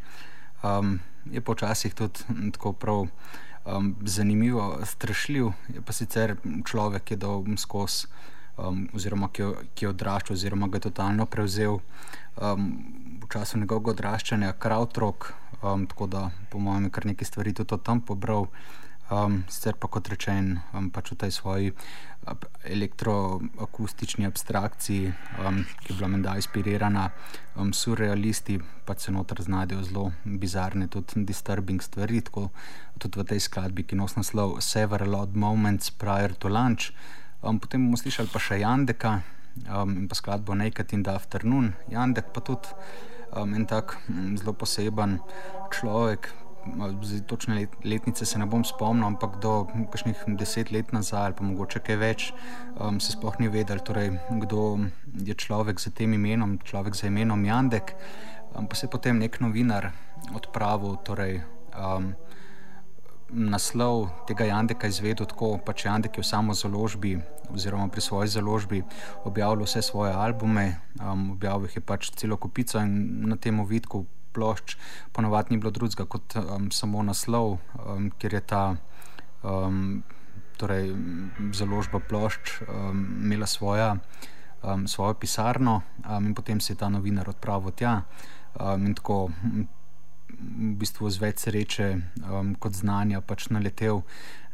Um, 0.64 1.00
je 1.32 1.42
počasih 1.42 1.94
tudi 1.94 2.52
tako 2.54 2.74
prav 2.74 3.08
um, 3.66 3.96
zanimivo, 4.06 4.80
strašljiv, 4.86 5.52
je 5.74 5.82
pa 5.82 5.94
sicer 5.94 6.36
človek, 6.66 7.04
ki 7.04 7.14
je 7.14 7.18
dal 7.18 7.44
skozi, 7.58 8.08
um, 8.58 8.88
oziroma 8.94 9.30
ki, 9.34 9.50
ki 9.76 9.86
je 9.86 9.90
odraščal, 9.90 10.34
oziroma 10.34 10.68
ga 10.68 10.78
je 10.78 10.88
totalno 10.88 11.26
prevzel 11.26 11.80
um, 11.80 12.70
v 13.24 13.30
času 13.34 13.60
njegovega 13.60 13.92
odraščanja, 13.92 14.54
krautrok, 14.60 15.34
um, 15.62 15.88
tako 15.88 16.08
da 16.08 16.30
po 16.50 16.60
mojem 16.60 16.90
je 16.90 16.96
kar 16.98 17.06
nekaj 17.06 17.32
stvari 17.32 17.54
tudi 17.54 17.82
tam 17.84 18.02
pobral. 18.02 18.48
Um, 19.06 19.44
sicer 19.46 19.76
pa 19.78 19.86
kot 19.86 20.10
rečen, 20.10 20.56
um, 20.74 20.90
pač 20.90 21.12
v 21.14 21.16
tej 21.22 21.32
svoji 21.32 21.68
elektroakustični 22.66 24.26
abstrakciji, 24.26 25.14
um, 25.46 25.62
ki 25.86 25.94
je 25.94 25.98
bila 26.00 26.10
menda 26.10 26.34
inspirirana, 26.34 27.12
um, 27.54 27.70
surrealisti 27.70 28.58
pa 28.86 28.96
se 28.98 29.12
noter 29.14 29.44
znajdejo 29.46 29.84
zelo 29.84 30.06
bizarne, 30.26 30.88
tudi 30.88 31.22
disturbing 31.22 31.82
stvari. 31.82 32.22
Tako 32.22 32.50
tudi 32.98 33.22
v 33.22 33.28
tej 33.30 33.46
skladbi, 33.46 33.86
ki 33.86 33.96
nosi 33.96 34.18
naslov 34.18 34.58
Several 34.66 35.14
Odd 35.22 35.38
Moments 35.38 35.94
Prior 35.94 36.34
to 36.34 36.50
Lunch. 36.50 36.90
Um, 37.46 37.60
potem 37.62 37.86
bomo 37.86 38.02
slišali 38.02 38.34
pa 38.34 38.42
še 38.42 38.58
Jandeka 38.66 39.22
um, 39.70 39.94
in 40.02 40.10
pa 40.10 40.18
skladbo 40.18 40.58
Naked 40.58 40.98
in 40.98 41.06
the 41.06 41.14
Afternoon. 41.14 41.76
Jandek 41.94 42.34
pa 42.34 42.42
tudi 42.42 42.74
um, 43.38 43.54
en 43.54 43.70
tak 43.70 44.02
zelo 44.34 44.58
poseben 44.58 45.20
človek 45.70 46.34
točne 47.28 47.68
letnice 47.84 48.26
se 48.26 48.40
ne 48.40 48.46
bom 48.46 48.64
spomnil, 48.64 49.06
ampak 49.06 49.38
do 49.42 49.68
kakšnih 49.92 50.24
deset 50.38 50.72
let 50.72 50.94
nazaj 50.94 51.26
ali 51.26 51.36
pa 51.38 51.44
mogoče 51.44 51.80
kaj 51.80 51.98
več, 51.98 52.34
um, 52.80 53.00
se 53.00 53.12
sploh 53.12 53.38
ni 53.40 53.48
vedel, 53.48 53.80
torej, 53.80 54.12
kdo 54.42 54.90
je 55.14 55.34
človek 55.34 55.80
z 55.80 55.94
tem 55.94 56.14
imenom, 56.14 56.58
človek 56.64 56.96
z 56.96 57.12
imenom 57.12 57.46
Jandek. 57.46 57.96
Um, 58.56 58.68
pa 58.68 58.76
se 58.76 58.86
je 58.86 58.92
potem 58.92 59.20
nek 59.20 59.40
novinar 59.40 59.92
odpravil, 60.34 60.98
torej, 61.06 61.44
um, 61.76 62.14
naslov 63.30 64.10
tega 64.28 64.46
Jandeka 64.46 64.88
izvedel 64.88 65.26
tako, 65.26 65.58
pač 65.58 65.86
Jandek 65.86 66.18
je 66.18 66.24
v 66.24 66.28
samo 66.28 66.54
založbi 66.54 67.18
oziroma 67.50 67.88
pri 67.88 68.02
svoji 68.02 68.30
založbi 68.30 68.84
objavil 69.26 69.66
vse 69.66 69.82
svoje 69.82 70.14
albume, 70.14 70.82
um, 71.02 71.32
objavil 71.38 71.70
jih 71.70 71.78
je 71.78 71.82
pač 71.82 72.12
celo 72.16 72.38
kupico 72.38 72.80
in 72.82 73.30
na 73.30 73.38
tem 73.38 73.58
vidku 73.66 74.06
plošč, 74.36 74.76
ponovadi 75.16 75.56
ni 75.56 75.62
bilo 75.64 75.72
drugega 75.72 76.06
kot 76.10 76.36
um, 76.42 76.70
samo 76.72 77.04
naslov, 77.08 77.58
um, 77.80 78.12
ker 78.20 78.36
je 78.36 78.44
ta 78.44 78.64
um, 79.44 80.04
torej, 80.60 80.92
založba 81.56 82.00
plošč 82.00 82.60
um, 82.68 83.04
imela 83.24 83.48
svoja, 83.48 83.96
um, 84.64 84.88
svojo 84.88 85.16
pisarno 85.20 85.82
um, 86.04 86.32
in 86.32 86.36
potem 86.36 86.60
se 86.60 86.74
je 86.74 86.78
ta 86.84 86.90
novinar 86.90 87.30
odpravil 87.30 87.72
tja 87.72 88.02
um, 88.60 88.86
in 88.86 88.96
tako. 88.96 89.30
V 90.36 90.74
bistvu 90.82 91.08
z 91.14 91.22
več 91.22 91.44
sreče 91.46 91.86
um, 92.28 92.56
kot 92.60 92.74
znanja 92.76 93.22
pač 93.24 93.46
naletel 93.54 94.02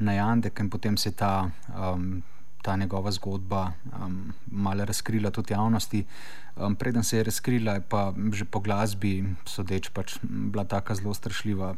na 0.03 0.13
Jandek, 0.13 0.59
in 0.61 0.69
potem 0.69 0.97
se 0.99 1.09
je 1.09 1.15
ta 1.17 1.49
um, 1.73 2.19
ta 2.61 2.75
njegova 2.75 3.11
zgodba 3.11 3.71
um, 3.99 4.33
malo 4.51 4.85
razkrila 4.85 5.31
tudi 5.31 5.53
javnosti. 5.53 6.05
Um, 6.55 6.75
preden 6.75 7.03
se 7.03 7.17
je 7.17 7.23
razkrila, 7.23 7.73
je 7.73 7.81
pa 7.81 8.13
že 8.33 8.45
po 8.45 8.59
glasbi, 8.59 9.23
sodeč, 9.45 9.89
pač 9.89 10.17
bila 10.21 10.63
tako 10.63 10.95
zelo 10.95 11.13
strašljiva. 11.13 11.75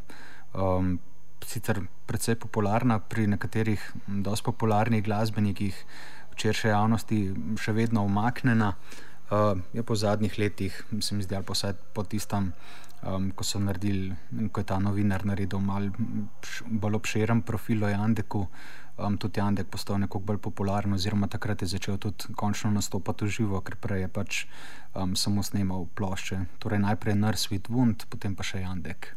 Um, 0.53 0.99
sicer 1.45 1.81
precej 2.05 2.36
popularna 2.36 2.99
pri 2.99 3.27
nekaterih, 3.27 3.81
dosti 4.07 4.45
popularnih 4.45 5.03
glasbenikih, 5.03 5.75
včeraj 6.36 6.59
še 6.59 6.69
javnosti, 6.69 7.19
še 7.59 7.75
vedno 7.75 8.05
umaknjena. 8.07 8.73
Uh, 9.34 9.59
je 9.73 9.84
po 9.84 9.95
zadnjih 9.95 10.36
letih, 10.39 10.75
se 11.01 11.15
mi 11.15 11.23
zdi, 11.23 11.36
ali 11.36 11.45
pa 11.47 11.73
po 11.93 12.03
tistem, 12.03 12.51
um, 13.01 13.31
ko 13.31 13.43
so 13.43 13.59
naredili, 13.59 14.13
ko 14.51 14.61
je 14.61 14.67
ta 14.67 14.79
novinar 14.79 15.25
naredil 15.25 15.59
malo 15.63 15.91
bolj 16.67 16.99
obširen 16.99 17.41
profil 17.41 17.84
o 17.84 17.89
Jandeku 17.89 18.45
um, 18.98 19.18
tudi 19.18 19.39
Jandek 19.39 19.68
postal 19.68 20.00
nekoliko 20.04 20.28
bolj 20.28 20.41
popularen, 20.44 20.94
oziroma 20.94 21.28
takrat 21.28 21.62
je 21.62 21.72
začel 21.74 21.98
tudi 21.98 22.34
končno 22.36 22.72
nastopati 22.72 23.26
v 23.26 23.36
živo, 23.39 23.62
ker 23.62 23.76
prej 23.76 24.06
je 24.06 24.10
pač 24.12 24.46
um, 24.94 25.16
samo 25.16 25.44
snimal 25.44 25.88
plošče. 25.96 26.46
Torej 26.60 26.84
najprej 26.86 27.16
Nurse 27.16 27.50
with 27.50 27.70
Wound, 27.70 28.08
potem 28.10 28.36
pa 28.36 28.44
še 28.44 28.64
Jandek. 28.66 29.14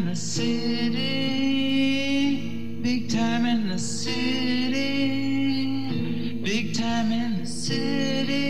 In 0.00 0.06
the 0.06 0.16
city, 0.16 0.96
big 2.82 3.10
time 3.10 3.44
in 3.44 3.68
the 3.68 3.78
city, 3.78 4.80
big 6.42 6.74
time 6.74 7.12
in 7.12 7.40
the 7.40 7.46
city, 7.46 8.49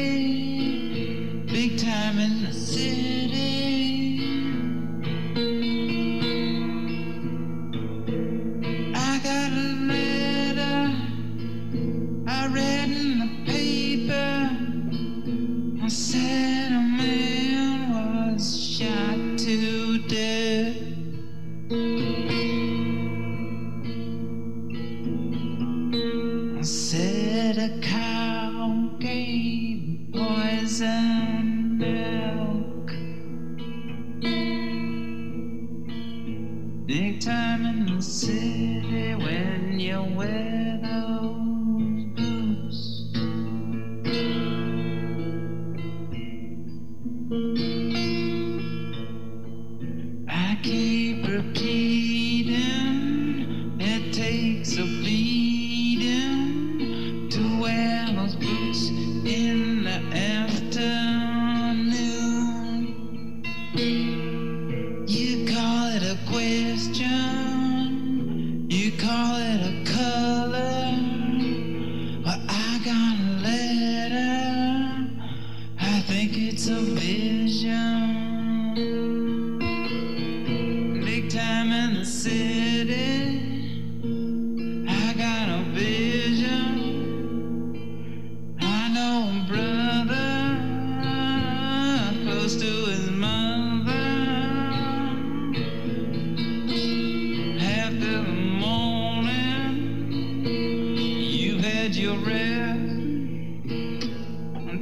had 101.91 101.99
your 101.99 102.19
rest. 102.19 102.79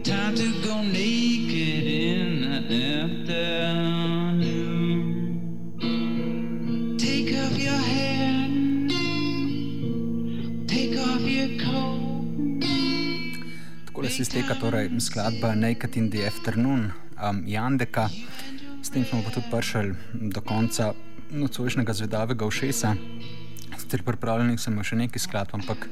Time 0.05 0.35
to 0.37 0.49
go 0.65 0.83
naked 0.83 1.85
in 1.85 2.69
the 2.69 2.85
afternoon. 3.05 3.39
Take 6.99 7.33
off 7.43 7.57
your 7.59 7.81
hat, 7.91 8.51
take 10.69 10.99
off 11.01 11.21
your 11.21 11.49
coat. 11.65 12.65
Tako 13.87 14.09
se 14.09 14.23
izteka 14.23 14.55
torej 14.55 14.91
skladba 15.01 15.55
Naked 15.55 15.97
in 15.97 16.11
the 16.11 16.27
Afternoon 16.27 16.93
um, 17.23 17.45
Jandeka. 17.47 18.09
S 18.83 18.91
tem 18.91 19.05
smo 19.05 19.23
pa 19.23 19.31
tudi 19.31 19.47
prišli 19.51 19.95
do 20.13 20.41
konca 20.41 20.93
nocojšnjega 21.31 21.93
zvedavega 21.93 22.47
ušesa. 22.47 22.97
Sicer 23.89 24.03
pripravljenih 24.05 24.61
sem 24.61 24.75
še 24.85 24.99
nekaj 25.01 25.23
skladb, 25.25 25.55
ampak 25.57 25.87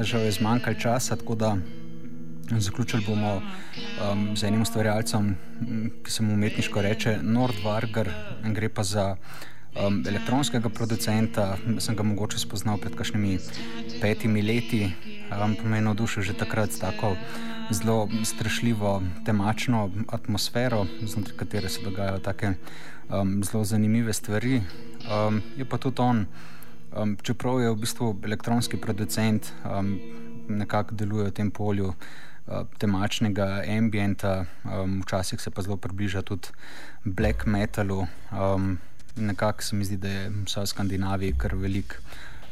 žal 0.00 0.22
je 0.24 0.30
zmanjkalo 0.38 0.78
časa, 0.80 1.18
tako 1.20 1.34
da 1.36 1.50
zaključili 2.48 3.04
bomo 3.04 3.42
um, 3.42 4.22
z 4.32 4.46
enim 4.48 4.62
ustvarjalcem, 4.64 5.34
ki 6.00 6.14
se 6.14 6.24
mu 6.24 6.32
umetniško 6.32 6.84
reče 6.86 7.12
Nordvarger, 7.20 8.08
gre 8.56 8.72
pa 8.72 8.86
za 8.88 9.04
um, 9.12 10.00
elektronskega 10.08 10.72
producenta. 10.72 11.58
Sem 11.76 12.00
ga 12.00 12.08
mogoče 12.08 12.40
spoznal 12.40 12.80
pred 12.80 12.96
kakšnimi 12.96 13.36
petimi 14.00 14.40
leti, 14.40 14.86
um, 15.28 15.58
pa 15.60 15.68
me 15.68 15.82
je 15.82 15.86
navdušil 15.90 16.24
že 16.30 16.40
takrat 16.40 16.72
s 16.72 16.80
tako 16.80 17.18
zelo 17.68 18.08
strašljivo 18.24 19.02
temačno 19.28 19.90
atmosfero, 20.08 20.86
znotraj 21.04 21.36
katere 21.44 21.68
se 21.68 21.84
dogajajo 21.84 22.24
take 22.24 22.56
um, 23.12 23.42
zelo 23.44 23.64
zanimive 23.64 24.16
stvari. 24.16 24.62
Um, 25.04 25.42
je 25.60 25.68
pa 25.68 25.76
tudi 25.76 26.00
on, 26.00 26.24
um, 26.96 27.16
čeprav 27.22 27.60
je 27.60 27.70
v 27.70 27.80
bistvu 27.80 28.12
elektronski 28.24 28.80
producent, 28.80 29.52
um, 29.64 29.98
nekako 30.48 30.94
deluje 30.94 31.30
v 31.30 31.36
tem 31.36 31.50
polju. 31.50 31.92
Uh, 32.46 32.62
temačnega 32.78 33.64
ambienta, 33.66 34.44
um, 34.64 35.00
včasih 35.02 35.40
se 35.40 35.50
pa 35.50 35.62
zelo 35.66 35.76
približa 35.76 36.22
tudi 36.22 36.54
black 37.04 37.46
metalu. 37.46 38.06
Um, 38.30 38.78
nekako 39.16 39.62
se 39.62 39.76
mi 39.76 39.84
zdi, 39.84 39.96
da 39.96 40.08
je 40.08 40.28
vse 40.44 40.60
v 40.60 40.66
Skandinaviji 40.66 41.34
kar 41.38 41.54
velik 41.54 41.98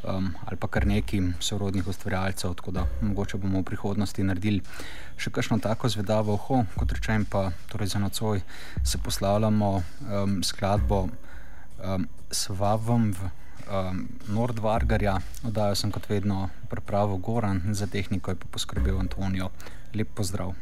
um, 0.08 0.34
ali 0.46 0.56
pa 0.56 0.68
kar 0.68 0.86
nekaj 0.86 1.20
sorodnih 1.40 1.88
ustvarjalcev, 1.88 2.54
tako 2.54 2.70
da 2.70 2.86
mogoče 3.00 3.38
bomo 3.38 3.60
v 3.60 3.68
prihodnosti 3.70 4.22
naredili 4.22 4.62
še 5.16 5.30
kakšno 5.30 5.58
tako 5.62 5.88
zvedavo 5.88 6.34
oho, 6.34 6.64
kot 6.76 6.92
rečem 6.92 7.24
pa 7.24 7.50
torej 7.72 7.94
za 7.94 8.02
nocoj 8.02 8.42
se 8.82 8.98
poslavljamo 8.98 9.70
um, 9.78 10.42
skladbo 10.42 11.06
um, 11.06 12.08
Svavom 12.30 13.12
v 13.12 13.30
um, 13.70 14.04
Nordvargarja, 14.28 15.18
oddajo 15.46 15.74
sem 15.74 15.92
kot 15.92 16.08
vedno 16.08 16.48
pripravo 16.70 17.16
Goran, 17.16 17.62
za 17.72 17.86
tehniko 17.86 18.30
je 18.30 18.40
pa 18.40 18.46
poskrbel 18.50 18.98
Antonijo. 19.00 19.50
Lep 19.94 20.14
pozdrav. 20.14 20.54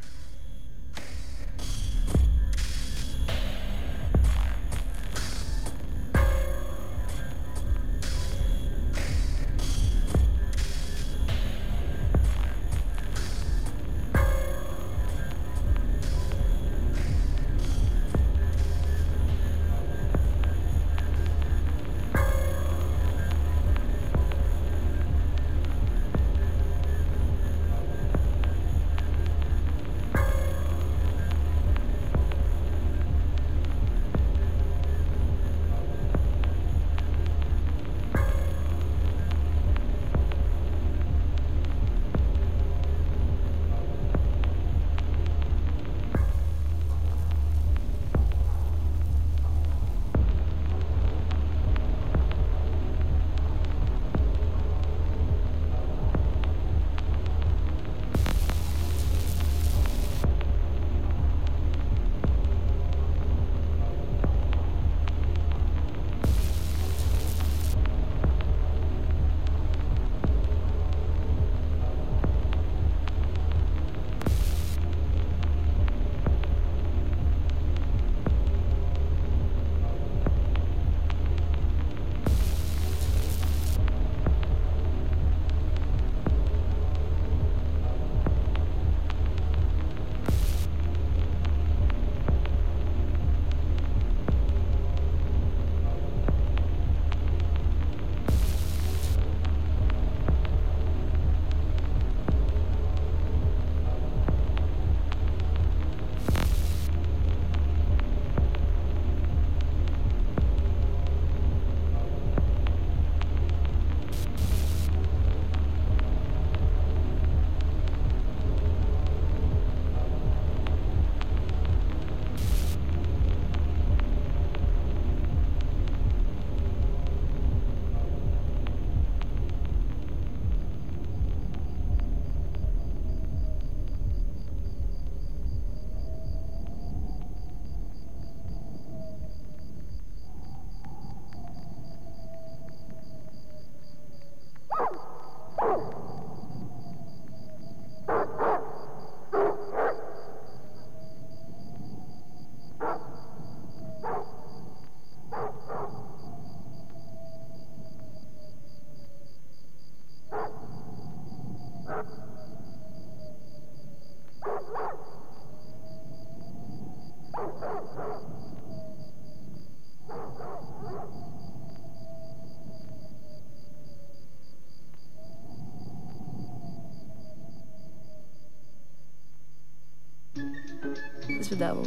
Zvedavo. 181.53 181.85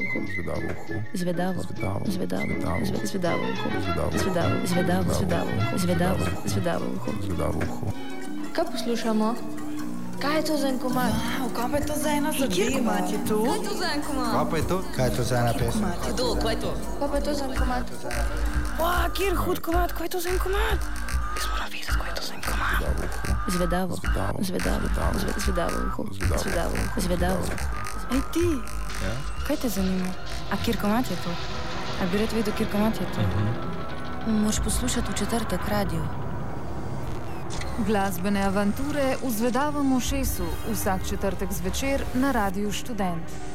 Zvedavo. 1.14 1.62
Zvedavo. 2.06 2.44
Zvedavo 3.04 3.42
uho. 3.42 3.68
Zvedavo. 4.18 4.54
Zvedavo. 5.78 6.26
Zvedavo 6.46 6.86
uho. 6.96 7.12
Zvedavo 7.26 7.58
uho. 7.58 7.88
Kaj 8.54 8.66
poslušamo? 8.72 9.36
Kaj 10.22 10.36
je 10.38 10.44
to 10.46 10.58
za 10.58 10.68
en 10.68 10.80
komad? 10.80 11.10
Wow, 11.10 11.50
kaj 11.56 11.72
pa 11.72 11.78
je 11.78 11.86
to 11.86 11.94
za 12.04 12.10
ena 12.10 12.32
zadeva? 12.32 12.54
Kjer 12.56 12.72
je 13.14 13.20
to? 13.28 13.38
Kaj 13.44 13.58
je 13.58 13.64
to 13.70 13.74
za 13.78 13.88
en 13.96 14.02
komad? 14.08 14.32
Kaj 14.36 14.46
pa 14.52 14.58
je 14.58 14.68
to? 14.68 14.78
Kaj 14.96 15.06
je 15.06 15.16
to 15.18 15.24
za 15.24 15.36
ena 15.38 15.54
pesem? 15.54 15.86
Kdo, 16.14 16.26
kaj 16.44 16.54
je 16.54 16.60
to? 16.62 16.72
Kaj 17.00 17.08
pa 17.10 17.16
je 17.18 17.24
to 17.24 17.34
za 17.34 17.46
en 17.46 17.56
komad? 17.58 17.84
Wow, 18.80 19.06
kjer 19.18 19.34
hud 19.36 19.60
komat, 19.60 19.92
kaj 19.98 20.06
je 20.06 20.10
to 20.10 20.20
za 20.20 20.30
en 20.30 20.40
komat? 20.40 20.80
Jaz 21.36 21.46
moram 21.52 21.70
videti, 21.74 21.92
kaj 22.00 22.10
je 22.10 22.16
to 22.16 22.24
za 22.28 22.34
en 22.38 22.42
komat. 22.46 22.80
Zvedavo. 23.50 23.94
Zvedavo. 23.98 24.38
Zvedavo. 24.42 24.86
Zvedavo. 25.38 25.78
Zvedavo. 26.38 26.38
Zvedavo. 26.38 26.76
Zvedavo. 26.98 27.44
Ej 28.14 28.22
ti, 28.34 28.48
Ja? 29.04 29.35
Kaj 29.48 29.56
te 29.62 29.70
zanima? 29.70 30.10
A 30.52 30.58
kjer 30.66 30.78
komat 30.82 31.12
je 31.12 31.18
to? 31.24 31.30
A 32.02 32.08
bi 32.12 32.18
rad 32.18 32.34
vedel, 32.34 32.54
kjer 32.58 32.70
komat 32.72 33.02
je 33.02 33.08
to? 33.16 33.22
Moš 34.32 34.60
poslušati 34.64 35.12
v 35.12 35.18
četrtek 35.18 35.68
radio. 35.70 36.06
Glasbene 37.88 38.44
avanture 38.44 39.18
v 39.24 39.30
zvedavem 39.30 39.94
ušesu 39.94 40.48
vsak 40.72 41.06
četrtek 41.10 41.52
zvečer 41.52 42.04
na 42.14 42.32
Radiu 42.32 42.72
Študent. 42.72 43.55